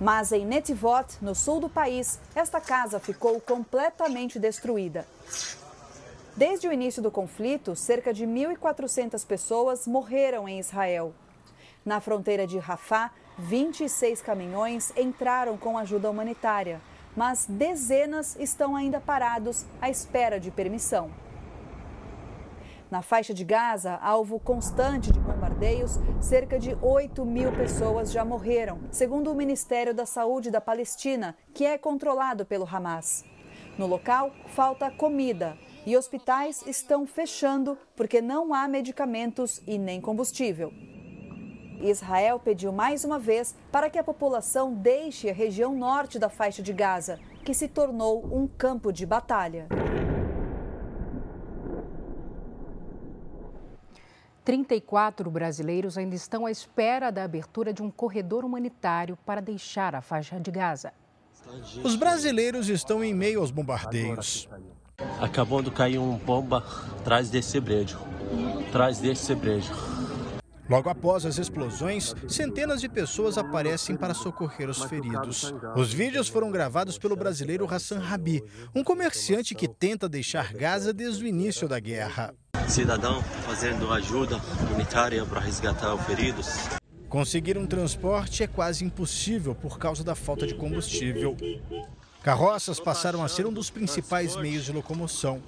Mas 0.00 0.30
em 0.30 0.46
Netivot, 0.46 1.18
no 1.20 1.34
sul 1.34 1.58
do 1.58 1.68
país, 1.68 2.20
esta 2.36 2.60
casa 2.60 3.00
ficou 3.00 3.40
completamente 3.40 4.38
destruída. 4.38 5.04
Desde 6.38 6.68
o 6.68 6.72
início 6.72 7.02
do 7.02 7.10
conflito, 7.10 7.74
cerca 7.74 8.14
de 8.14 8.24
1.400 8.24 9.26
pessoas 9.26 9.88
morreram 9.88 10.48
em 10.48 10.60
Israel. 10.60 11.12
Na 11.84 12.00
fronteira 12.00 12.46
de 12.46 12.60
Rafah, 12.60 13.10
26 13.36 14.22
caminhões 14.22 14.96
entraram 14.96 15.56
com 15.58 15.76
ajuda 15.76 16.08
humanitária, 16.08 16.80
mas 17.16 17.44
dezenas 17.48 18.36
estão 18.38 18.76
ainda 18.76 19.00
parados 19.00 19.66
à 19.80 19.90
espera 19.90 20.38
de 20.38 20.52
permissão. 20.52 21.10
Na 22.88 23.02
faixa 23.02 23.34
de 23.34 23.44
Gaza, 23.44 23.96
alvo 23.96 24.38
constante 24.38 25.12
de 25.12 25.18
bombardeios, 25.18 25.98
cerca 26.20 26.56
de 26.56 26.78
8 26.80 27.26
mil 27.26 27.50
pessoas 27.50 28.12
já 28.12 28.24
morreram, 28.24 28.78
segundo 28.92 29.32
o 29.32 29.34
Ministério 29.34 29.92
da 29.92 30.06
Saúde 30.06 30.52
da 30.52 30.60
Palestina, 30.60 31.36
que 31.52 31.66
é 31.66 31.76
controlado 31.76 32.46
pelo 32.46 32.64
Hamas. 32.64 33.24
No 33.76 33.88
local, 33.88 34.30
falta 34.46 34.88
comida, 34.88 35.58
e 35.88 35.96
hospitais 35.96 36.62
estão 36.66 37.06
fechando 37.06 37.78
porque 37.96 38.20
não 38.20 38.52
há 38.52 38.68
medicamentos 38.68 39.62
e 39.66 39.78
nem 39.78 40.02
combustível. 40.02 40.70
Israel 41.80 42.38
pediu 42.38 42.70
mais 42.70 43.04
uma 43.04 43.18
vez 43.18 43.56
para 43.72 43.88
que 43.88 43.98
a 43.98 44.04
população 44.04 44.74
deixe 44.74 45.30
a 45.30 45.32
região 45.32 45.74
norte 45.74 46.18
da 46.18 46.28
faixa 46.28 46.62
de 46.62 46.74
Gaza, 46.74 47.18
que 47.42 47.54
se 47.54 47.68
tornou 47.68 48.22
um 48.26 48.46
campo 48.46 48.92
de 48.92 49.06
batalha. 49.06 49.66
34 54.44 55.30
brasileiros 55.30 55.96
ainda 55.96 56.14
estão 56.14 56.44
à 56.44 56.50
espera 56.50 57.10
da 57.10 57.24
abertura 57.24 57.72
de 57.72 57.82
um 57.82 57.90
corredor 57.90 58.44
humanitário 58.44 59.16
para 59.24 59.40
deixar 59.40 59.94
a 59.94 60.02
faixa 60.02 60.38
de 60.38 60.50
Gaza. 60.50 60.92
Os 61.82 61.96
brasileiros 61.96 62.68
estão 62.68 63.02
em 63.02 63.14
meio 63.14 63.40
aos 63.40 63.50
bombardeios. 63.50 64.46
Acabou 65.20 65.62
de 65.62 65.70
cair 65.70 65.98
uma 65.98 66.16
bomba 66.16 66.64
atrás 67.00 67.28
desse 67.28 67.58
brejo. 67.60 67.98
Atrás 68.68 68.98
desse 68.98 69.34
brejo. 69.34 69.72
Logo 70.68 70.88
após 70.88 71.24
as 71.24 71.38
explosões, 71.38 72.14
centenas 72.28 72.80
de 72.80 72.88
pessoas 72.88 73.38
aparecem 73.38 73.96
para 73.96 74.12
socorrer 74.12 74.68
os 74.68 74.82
feridos. 74.82 75.52
Os 75.74 75.92
vídeos 75.92 76.28
foram 76.28 76.50
gravados 76.50 76.98
pelo 76.98 77.16
brasileiro 77.16 77.66
Hassan 77.72 77.98
Rabi, 77.98 78.44
um 78.74 78.84
comerciante 78.84 79.54
que 79.54 79.66
tenta 79.66 80.08
deixar 80.08 80.52
Gaza 80.52 80.92
desde 80.92 81.24
o 81.24 81.26
início 81.26 81.66
da 81.66 81.80
guerra. 81.80 82.34
Cidadão 82.68 83.22
fazendo 83.46 83.90
ajuda 83.92 84.36
humanitária 84.68 85.24
para 85.24 85.40
resgatar 85.40 85.94
os 85.94 86.02
feridos. 86.02 86.68
Conseguir 87.08 87.56
um 87.56 87.66
transporte 87.66 88.42
é 88.42 88.46
quase 88.46 88.84
impossível 88.84 89.54
por 89.54 89.78
causa 89.78 90.04
da 90.04 90.14
falta 90.14 90.46
de 90.46 90.54
combustível. 90.54 91.34
Carroças 92.28 92.78
passaram 92.78 93.24
a 93.24 93.28
ser 93.28 93.46
um 93.46 93.52
dos 93.54 93.70
principais 93.70 94.36
meios 94.36 94.66
de 94.66 94.70
locomoção. 94.70 95.42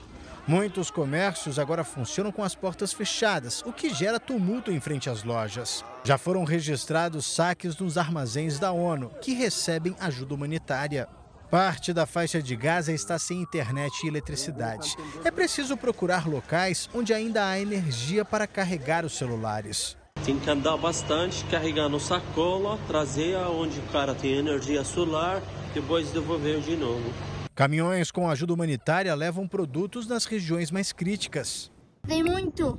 Muitos 0.48 0.90
comércios 0.90 1.58
agora 1.58 1.84
funcionam 1.84 2.32
com 2.32 2.42
as 2.42 2.54
portas 2.54 2.90
fechadas, 2.90 3.62
o 3.66 3.70
que 3.70 3.92
gera 3.92 4.18
tumulto 4.18 4.72
em 4.72 4.80
frente 4.80 5.10
às 5.10 5.22
lojas. 5.22 5.84
Já 6.02 6.16
foram 6.16 6.42
registrados 6.42 7.26
saques 7.26 7.76
nos 7.76 7.98
armazéns 7.98 8.58
da 8.58 8.72
ONU, 8.72 9.10
que 9.20 9.34
recebem 9.34 9.94
ajuda 10.00 10.34
humanitária. 10.34 11.06
Parte 11.50 11.92
da 11.92 12.06
faixa 12.06 12.42
de 12.42 12.56
Gaza 12.56 12.92
está 12.92 13.18
sem 13.18 13.42
internet 13.42 13.92
e 14.02 14.08
eletricidade. 14.08 14.96
É 15.22 15.30
preciso 15.30 15.76
procurar 15.76 16.26
locais 16.26 16.88
onde 16.94 17.12
ainda 17.12 17.46
há 17.46 17.60
energia 17.60 18.24
para 18.24 18.46
carregar 18.46 19.04
os 19.04 19.18
celulares. 19.18 19.99
Tem 20.24 20.38
que 20.38 20.50
andar 20.50 20.76
bastante, 20.76 21.44
carregar 21.46 21.88
no 21.88 21.98
sacola, 21.98 22.78
trazer 22.86 23.36
aonde 23.36 23.78
o 23.78 23.82
cara 23.84 24.14
tem 24.14 24.34
energia 24.34 24.84
solar, 24.84 25.42
depois 25.72 26.10
devolver 26.10 26.60
de 26.60 26.76
novo. 26.76 27.12
Caminhões 27.54 28.10
com 28.10 28.28
ajuda 28.28 28.52
humanitária 28.52 29.14
levam 29.14 29.48
produtos 29.48 30.06
nas 30.06 30.24
regiões 30.26 30.70
mais 30.70 30.92
críticas. 30.92 31.70
Tem 32.06 32.22
muito. 32.22 32.78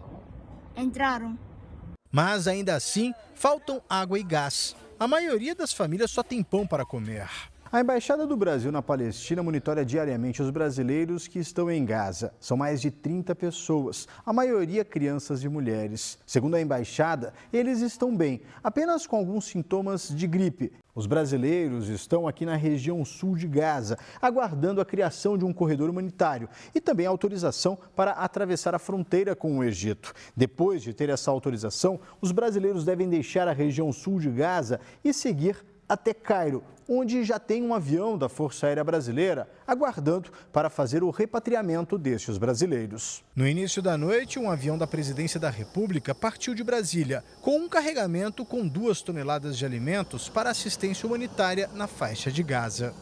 Entraram. 0.77 1.38
Mas 2.12 2.47
ainda 2.47 2.75
assim, 2.75 3.13
faltam 3.34 3.82
água 3.89 4.19
e 4.19 4.23
gás. 4.23 4.75
A 4.99 5.08
maioria 5.08 5.56
das 5.56 5.73
famílias 5.73 6.12
só 6.12 6.21
tem 6.21 6.43
pão 6.43 6.67
para 6.67 6.86
comer. 6.86 7.27
A 7.73 7.79
Embaixada 7.79 8.27
do 8.27 8.36
Brasil 8.36 8.69
na 8.69 8.81
Palestina 8.81 9.41
monitora 9.41 9.86
diariamente 9.86 10.41
os 10.41 10.49
brasileiros 10.49 11.25
que 11.25 11.39
estão 11.39 11.71
em 11.71 11.86
Gaza. 11.86 12.34
São 12.38 12.57
mais 12.57 12.81
de 12.81 12.91
30 12.91 13.34
pessoas, 13.34 14.10
a 14.25 14.34
maioria 14.34 14.84
crianças 14.84 15.41
e 15.41 15.47
mulheres. 15.47 16.19
Segundo 16.25 16.55
a 16.55 16.62
embaixada, 16.62 17.34
eles 17.53 17.79
estão 17.79 18.13
bem, 18.13 18.41
apenas 18.62 19.07
com 19.07 19.15
alguns 19.15 19.45
sintomas 19.45 20.10
de 20.10 20.27
gripe. 20.27 20.73
Os 20.93 21.05
brasileiros 21.05 21.88
estão 21.88 22.27
aqui 22.27 22.45
na 22.45 22.57
região 22.57 23.05
sul 23.05 23.38
de 23.38 23.47
Gaza, 23.47 23.97
aguardando 24.21 24.81
a 24.81 24.86
criação 24.86 25.38
de 25.38 25.45
um 25.45 25.53
corredor 25.53 25.89
humanitário 25.89 26.49
e 26.75 26.81
também 26.81 27.05
autorização 27.05 27.77
para 27.95 28.12
atravessar 28.12 28.75
a 28.75 28.79
fronteira 28.79 29.34
com 29.34 29.57
o 29.57 29.63
Egito. 29.63 30.13
Depois 30.36 30.81
de 30.81 30.93
ter 30.93 31.07
essa 31.07 31.31
autorização, 31.31 32.01
os 32.19 32.34
brasileiros 32.34 32.84
devem 32.84 33.07
deixar 33.07 33.47
a 33.47 33.53
região 33.53 33.93
sul 33.93 34.19
de 34.19 34.29
Gaza 34.29 34.81
e 35.05 35.13
seguir 35.13 35.70
até 35.91 36.13
Cairo, 36.13 36.63
onde 36.88 37.21
já 37.25 37.38
tem 37.38 37.62
um 37.62 37.73
avião 37.73 38.17
da 38.17 38.30
Força 38.30 38.65
Aérea 38.65 38.82
Brasileira 38.82 39.45
aguardando 39.67 40.32
para 40.49 40.69
fazer 40.69 41.04
o 41.04 41.10
repatriamento 41.10 41.97
destes 41.97 42.38
brasileiros. 42.38 43.21
No 43.36 43.45
início 43.45 43.82
da 43.82 43.97
noite, 43.97 44.39
um 44.39 44.49
avião 44.49 44.77
da 44.77 44.88
Presidência 44.88 45.38
da 45.38 45.49
República 45.49 46.15
partiu 46.15 46.56
de 46.56 46.63
Brasília 46.63 47.25
com 47.41 47.58
um 47.58 47.67
carregamento 47.67 48.45
com 48.45 48.65
duas 48.65 49.01
toneladas 49.01 49.58
de 49.58 49.65
alimentos 49.65 50.30
para 50.30 50.49
assistência 50.49 51.06
humanitária 51.06 51.69
na 51.73 51.88
faixa 51.88 52.32
de 52.32 52.41
Gaza. 52.41 52.93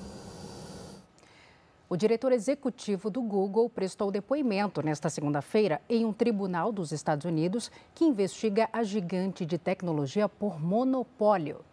O 1.87 1.95
diretor 1.95 2.31
executivo 2.31 3.11
do 3.11 3.21
Google 3.21 3.69
prestou 3.69 4.09
depoimento 4.09 4.81
nesta 4.81 5.11
segunda-feira 5.11 5.79
em 5.87 6.05
um 6.05 6.13
tribunal 6.13 6.71
dos 6.71 6.91
Estados 6.91 7.25
Unidos 7.25 7.71
que 7.93 8.03
investiga 8.03 8.67
a 8.73 8.81
gigante 8.81 9.45
de 9.45 9.59
tecnologia 9.59 10.27
por 10.27 10.59
monopólio. 10.59 11.63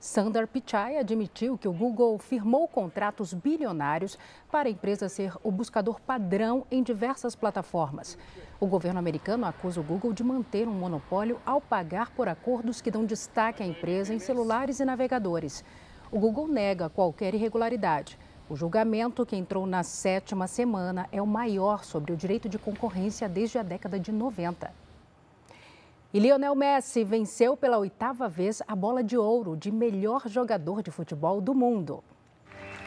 Sundar 0.00 0.46
Pichai 0.46 0.96
admitiu 0.96 1.58
que 1.58 1.66
o 1.66 1.72
Google 1.72 2.16
firmou 2.20 2.68
contratos 2.68 3.34
bilionários 3.34 4.16
para 4.48 4.68
a 4.68 4.70
empresa 4.70 5.08
ser 5.08 5.34
o 5.42 5.50
buscador 5.50 6.00
padrão 6.00 6.64
em 6.70 6.84
diversas 6.84 7.34
plataformas. 7.34 8.16
O 8.60 8.66
governo 8.68 9.00
americano 9.00 9.44
acusa 9.44 9.80
o 9.80 9.82
Google 9.82 10.12
de 10.12 10.22
manter 10.22 10.68
um 10.68 10.72
monopólio 10.72 11.40
ao 11.44 11.60
pagar 11.60 12.12
por 12.12 12.28
acordos 12.28 12.80
que 12.80 12.92
dão 12.92 13.04
destaque 13.04 13.60
à 13.60 13.66
empresa 13.66 14.14
em 14.14 14.20
celulares 14.20 14.78
e 14.78 14.84
navegadores. 14.84 15.64
O 16.12 16.20
Google 16.20 16.46
nega 16.46 16.88
qualquer 16.88 17.34
irregularidade. 17.34 18.16
O 18.48 18.54
julgamento, 18.54 19.26
que 19.26 19.34
entrou 19.34 19.66
na 19.66 19.82
sétima 19.82 20.46
semana, 20.46 21.08
é 21.10 21.20
o 21.20 21.26
maior 21.26 21.82
sobre 21.82 22.12
o 22.12 22.16
direito 22.16 22.48
de 22.48 22.56
concorrência 22.56 23.28
desde 23.28 23.58
a 23.58 23.64
década 23.64 23.98
de 23.98 24.12
90. 24.12 24.87
E 26.12 26.18
Lionel 26.18 26.54
Messi 26.54 27.04
venceu 27.04 27.54
pela 27.54 27.76
oitava 27.76 28.30
vez 28.30 28.62
a 28.66 28.74
bola 28.74 29.04
de 29.04 29.14
ouro 29.14 29.54
de 29.54 29.70
melhor 29.70 30.22
jogador 30.26 30.82
de 30.82 30.90
futebol 30.90 31.38
do 31.38 31.54
mundo. 31.54 32.02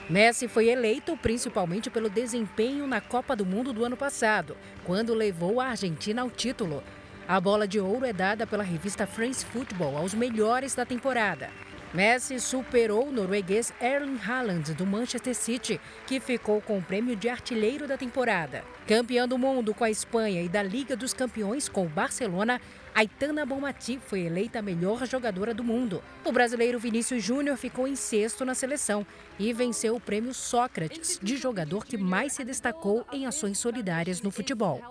Messi 0.10 0.47
foi 0.47 0.69
eleito 0.69 1.15
principalmente 1.17 1.88
pelo 1.88 2.10
desempenho 2.10 2.88
na 2.88 2.99
Copa 2.99 3.36
do 3.36 3.45
Mundo 3.45 3.71
do 3.71 3.86
ano 3.86 3.95
passado, 3.95 4.57
quando 4.84 5.13
levou 5.13 5.62
a 5.62 5.67
Argentina 5.67 6.23
ao 6.23 6.31
título. 6.31 6.81
A 7.27 7.39
bola 7.39 7.67
de 7.67 7.79
ouro 7.79 8.07
é 8.07 8.12
dada 8.12 8.47
pela 8.47 8.63
revista 8.63 9.05
France 9.05 9.45
Football 9.45 9.97
aos 9.97 10.15
melhores 10.15 10.73
da 10.73 10.84
temporada. 10.84 11.51
Messi 11.93 12.39
superou 12.39 13.10
o 13.10 13.12
norueguês 13.12 13.71
Erling 13.81 14.17
Haaland 14.25 14.73
do 14.73 14.86
Manchester 14.86 15.36
City, 15.36 15.79
que 16.07 16.19
ficou 16.21 16.62
com 16.62 16.77
o 16.77 16.81
prêmio 16.81 17.17
de 17.17 17.29
artilheiro 17.29 17.86
da 17.86 17.97
temporada. 17.97 18.63
Campeão 18.88 19.27
do 19.27 19.38
mundo 19.38 19.73
com 19.73 19.84
a 19.84 19.89
Espanha 19.89 20.41
e 20.41 20.49
da 20.49 20.63
Liga 20.63 20.95
dos 20.95 21.13
Campeões 21.13 21.67
com 21.67 21.86
o 21.86 21.89
Barcelona, 21.89 22.60
Aitana 22.93 23.45
Bonmati 23.45 23.97
foi 23.99 24.21
eleita 24.21 24.60
a 24.60 24.62
melhor 24.62 25.06
jogadora 25.08 25.54
do 25.54 25.63
mundo. 25.63 26.04
O 26.25 26.32
brasileiro 26.32 26.77
Vinícius 26.77 27.23
Júnior 27.23 27.56
ficou 27.56 27.88
em 27.88 27.95
sexto 27.95 28.43
na 28.43 28.54
seleção 28.54 29.06
e 29.39 29.54
venceu 29.54 29.95
o 29.95 29.99
prêmio 29.99 30.34
Sócrates 30.34 31.17
de 31.21 31.38
jogador 31.38 31.86
que 31.86 31.97
mais 31.97 32.34
se 32.34 32.43
destacou 32.43 33.06
em 33.12 33.25
ações 33.25 33.58
solidárias 33.58 34.21
no 34.21 34.30
futebol. 34.30 34.82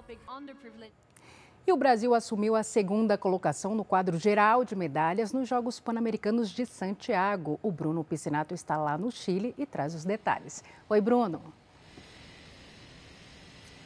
E 1.67 1.73
o 1.73 1.77
Brasil 1.77 2.15
assumiu 2.15 2.57
a 2.57 2.63
segunda 2.63 3.19
colocação 3.19 3.75
no 3.75 3.85
quadro 3.85 4.19
geral 4.19 4.65
de 4.65 4.75
medalhas 4.75 5.33
nos 5.33 5.47
Jogos 5.47 5.79
Pan-Americanos 5.79 6.49
de 6.49 6.65
Santiago. 6.65 7.61
O 7.63 7.71
Bruno 7.71 8.03
Piscinato 8.03 8.55
está 8.55 8.79
lá 8.79 8.97
no 8.97 9.11
Chile 9.11 9.55
e 9.59 9.67
traz 9.67 9.95
os 9.95 10.05
detalhes. 10.05 10.65
Oi, 10.89 11.01
Bruno. 11.03 11.60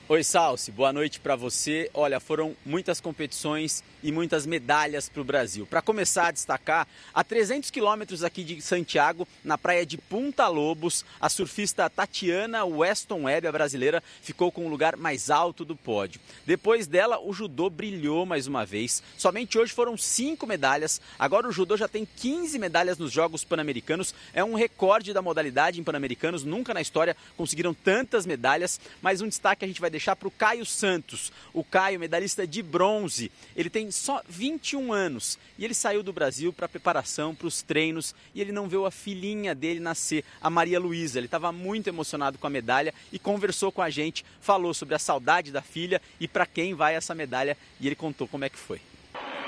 Oi, 0.07 0.23
Salsi, 0.23 0.71
boa 0.71 0.93
noite 0.93 1.19
para 1.19 1.35
você. 1.35 1.89
Olha, 1.95 2.21
foram 2.21 2.55
muitas 2.63 3.01
competições 3.01 3.83
e 4.03 4.13
muitas 4.13 4.45
medalhas 4.45 5.09
para 5.09 5.23
o 5.23 5.25
Brasil. 5.25 5.65
Para 5.65 5.81
começar 5.81 6.27
a 6.27 6.31
destacar, 6.31 6.87
a 7.15 7.25
300 7.25 7.71
quilômetros 7.71 8.23
aqui 8.23 8.45
de 8.45 8.61
Santiago, 8.61 9.27
na 9.43 9.57
praia 9.57 9.87
de 9.87 9.97
Punta 9.97 10.47
Lobos, 10.47 11.07
a 11.19 11.31
surfista 11.31 11.89
Tatiana 11.89 12.67
Weston 12.67 13.23
Webb, 13.23 13.47
a 13.47 13.53
brasileira, 13.53 14.03
ficou 14.21 14.53
com 14.53 14.67
o 14.67 14.69
lugar 14.69 14.95
mais 14.95 15.31
alto 15.31 15.65
do 15.65 15.75
pódio. 15.75 16.21
Depois 16.45 16.87
dela, 16.87 17.19
o 17.19 17.33
judô 17.33 17.71
brilhou 17.71 18.27
mais 18.27 18.47
uma 18.47 18.67
vez. 18.67 19.03
Somente 19.17 19.57
hoje 19.57 19.73
foram 19.73 19.97
cinco 19.97 20.47
medalhas. 20.47 21.01
Agora 21.19 21.49
o 21.49 21.53
judô 21.53 21.79
já 21.79 21.89
tem 21.89 22.07
15 22.07 22.59
medalhas 22.59 22.99
nos 22.99 23.11
Jogos 23.11 23.43
Pan-Americanos. 23.43 24.15
É 24.35 24.45
um 24.45 24.55
recorde 24.55 25.15
da 25.15 25.23
modalidade 25.23 25.81
em 25.81 25.85
Pan-Americanos. 25.85 26.45
Nunca 26.45 26.75
na 26.75 26.83
história 26.83 27.17
conseguiram 27.39 27.73
tantas 27.73 28.27
medalhas. 28.27 28.79
Mas 29.01 29.23
um 29.23 29.29
destaque 29.29 29.65
a 29.65 29.69
gente 29.69 29.81
vai 29.81 29.94
deixar 29.95 30.17
para 30.17 30.27
o 30.27 30.31
Caio 30.31 30.67
Santos. 30.67 31.33
O 31.53 31.63
Caio, 31.63 32.01
medalhista 32.01 32.45
de 32.45 32.63
bronze, 32.63 33.31
ele 33.57 33.71
tem 33.71 33.91
só 33.93 34.21
21 34.29 34.93
anos 34.93 35.39
e 35.57 35.65
ele 35.65 35.73
saiu 35.73 36.03
do 36.03 36.13
Brasil 36.13 36.53
para 36.53 36.69
preparação, 36.69 37.33
para 37.33 37.47
os 37.47 37.63
treinos 37.63 38.13
e 38.35 38.41
ele 38.41 38.51
não 38.51 38.69
viu 38.69 38.87
a 38.87 38.91
filhinha 38.91 39.55
dele 39.55 39.79
nascer, 39.79 40.25
a 40.41 40.51
Maria 40.51 40.81
Luísa. 40.81 41.19
Ele 41.19 41.27
estava 41.27 41.53
muito 41.53 41.87
emocionado 41.87 42.39
com 42.39 42.47
a 42.47 42.51
medalha 42.51 42.93
e 43.13 43.19
conversou 43.19 43.71
com 43.71 43.83
a 43.83 43.89
gente, 43.89 44.25
falou 44.41 44.75
sobre 44.75 44.97
a 44.97 44.99
saudade 44.99 45.53
da 45.53 45.63
filha 45.63 46.03
e 46.19 46.27
para 46.27 46.45
quem 46.45 46.75
vai 46.75 46.97
essa 46.97 47.15
medalha 47.15 47.57
e 47.81 47.87
ele 47.87 47.95
contou 47.95 48.27
como 48.27 48.45
é 48.45 48.49
que 48.49 48.59
foi. 48.59 48.81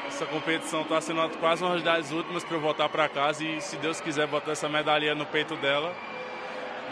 Essa 0.06 0.26
competição 0.26 0.82
está 0.82 1.00
sendo 1.00 1.28
quase 1.40 1.64
uma 1.64 1.78
das 1.80 2.12
últimas 2.12 2.44
para 2.44 2.56
eu 2.56 2.60
voltar 2.60 2.88
para 2.88 3.08
casa 3.08 3.44
e, 3.44 3.60
se 3.60 3.76
Deus 3.78 4.00
quiser, 4.00 4.28
botar 4.28 4.52
essa 4.52 4.68
medalha 4.68 5.14
no 5.14 5.26
peito 5.26 5.56
dela 5.56 5.94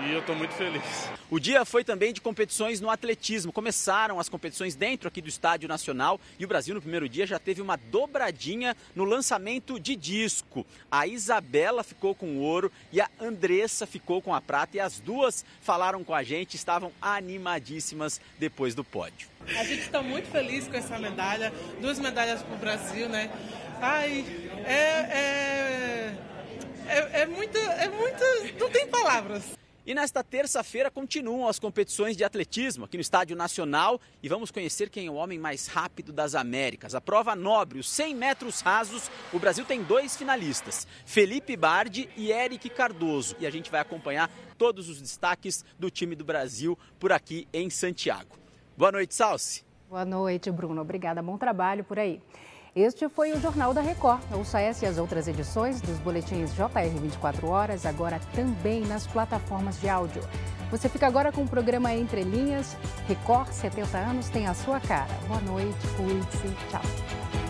e 0.03 0.13
eu 0.13 0.21
estou 0.21 0.35
muito 0.35 0.53
feliz. 0.55 0.83
O 1.31 1.39
dia 1.39 1.65
foi 1.65 1.85
também 1.85 2.13
de 2.13 2.21
competições 2.21 2.81
no 2.81 2.91
atletismo. 2.91 3.53
Começaram 3.53 4.19
as 4.19 4.29
competições 4.29 4.75
dentro 4.75 5.09
aqui 5.09 5.21
do 5.21 5.29
Estádio 5.29 5.69
Nacional 5.69 6.21
e 6.39 6.45
o 6.45 6.49
Brasil 6.49 6.75
no 6.75 6.81
primeiro 6.81 7.09
dia 7.09 7.27
já 7.27 7.39
teve 7.39 7.63
uma 7.63 7.77
dobradinha 7.77 8.77
no 8.95 9.05
lançamento 9.05 9.79
de 9.79 9.97
disco. 9.97 10.67
A 10.91 11.07
Isabela 11.07 11.83
ficou 11.83 12.15
com 12.15 12.37
o 12.37 12.41
ouro 12.41 12.71
e 12.93 13.01
a 13.01 13.09
Andressa 13.21 13.87
ficou 13.87 14.21
com 14.21 14.35
a 14.35 14.41
prata 14.41 14.77
e 14.77 14.81
as 14.81 15.01
duas 15.01 15.45
falaram 15.61 16.03
com 16.05 16.15
a 16.15 16.23
gente, 16.23 16.55
estavam 16.55 16.93
animadíssimas 17.01 18.21
depois 18.39 18.75
do 18.75 18.85
pódio. 18.85 19.29
A 19.47 19.65
gente 19.65 19.83
está 19.83 20.03
muito 20.03 20.29
feliz 20.31 20.67
com 20.67 20.77
essa 20.77 20.99
medalha, 20.99 21.53
duas 21.81 21.99
medalhas 21.99 22.43
para 22.43 22.55
o 22.55 22.59
Brasil, 22.59 23.09
né? 23.09 23.31
Ai, 23.81 24.25
é, 24.65 24.73
é, 24.73 26.15
é, 26.87 27.21
é 27.21 27.27
muito, 27.27 27.59
é 27.59 27.89
muito, 27.89 28.25
não 28.59 28.71
tem 28.71 28.87
palavras. 28.89 29.64
E 29.87 29.95
nesta 29.95 30.25
terça-feira 30.25 30.91
continuam 30.91 31.47
as 31.47 31.59
competições 31.59 32.17
de 32.17 32.25
atletismo 32.25 32.87
aqui 32.87 32.97
no 32.97 33.03
Estádio 33.03 33.37
Nacional 33.37 34.01
e 34.23 34.31
vamos 34.31 34.51
conhecer 34.51 34.89
quem 34.89 35.09
é 35.09 35.11
o 35.11 35.15
homem 35.15 35.39
mais 35.39 35.67
rápido 35.67 36.11
das 36.11 36.35
Américas. 36.35 36.95
A 36.95 37.03
prova 37.03 37.37
nobre, 37.37 37.79
os 37.79 37.91
100 37.91 38.15
metros 38.15 38.63
rasos, 38.63 39.11
o 39.31 39.39
Brasil 39.39 39.63
tem 39.63 39.83
dois 39.83 40.17
finalistas, 40.17 40.87
Felipe 41.05 41.55
Bardi 41.55 42.09
e 42.17 42.33
Eric 42.33 42.71
Cardoso. 42.71 43.37
E 43.39 43.47
a 43.47 43.51
gente 43.51 43.71
vai 43.71 43.79
acompanhar 43.79 44.31
todos 44.57 44.89
os 44.89 45.03
destaques 45.03 45.63
do 45.79 45.91
time 45.91 46.17
do 46.17 46.25
Brasil 46.25 46.79
por 46.99 47.13
aqui 47.13 47.47
em 47.53 47.69
Santiago. 47.69 48.39
Boa 48.79 48.91
noite, 48.91 49.15
Salsi. 49.15 49.67
Boa 49.91 50.07
noite, 50.07 50.51
Bruno. 50.51 50.81
Obrigada. 50.81 51.21
Bom 51.21 51.37
trabalho 51.37 51.85
por 51.85 51.99
aí. 51.99 52.23
Este 52.77 53.09
foi 53.09 53.31
o 53.31 53.41
Jornal 53.41 53.73
da 53.73 53.81
Record. 53.81 54.21
Ouça 54.33 54.61
essa 54.61 54.85
e 54.85 54.89
as 54.89 54.99
outras 54.99 55.29
edições 55.29 55.81
dos 55.81 55.97
boletins 56.01 56.53
JR 56.57 56.89
24 57.01 57.49
horas, 57.49 57.87
agora 57.87 58.21
também 58.35 58.81
nas 58.85 59.07
plataformas 59.07 59.81
de 59.81 59.89
áudio. 59.89 60.23
Você 60.73 60.89
fica 60.89 61.07
agora 61.07 61.31
com 61.31 61.43
o 61.43 61.49
programa 61.49 61.95
Entre 61.95 62.25
Linhas. 62.25 62.77
Record 63.07 63.53
70 63.53 63.97
anos 63.97 64.29
tem 64.29 64.49
a 64.49 64.55
sua 64.55 64.81
cara. 64.81 65.15
Boa 65.29 65.41
noite, 65.43 65.87
cuide-se. 65.97 66.49
Tchau. 66.69 67.44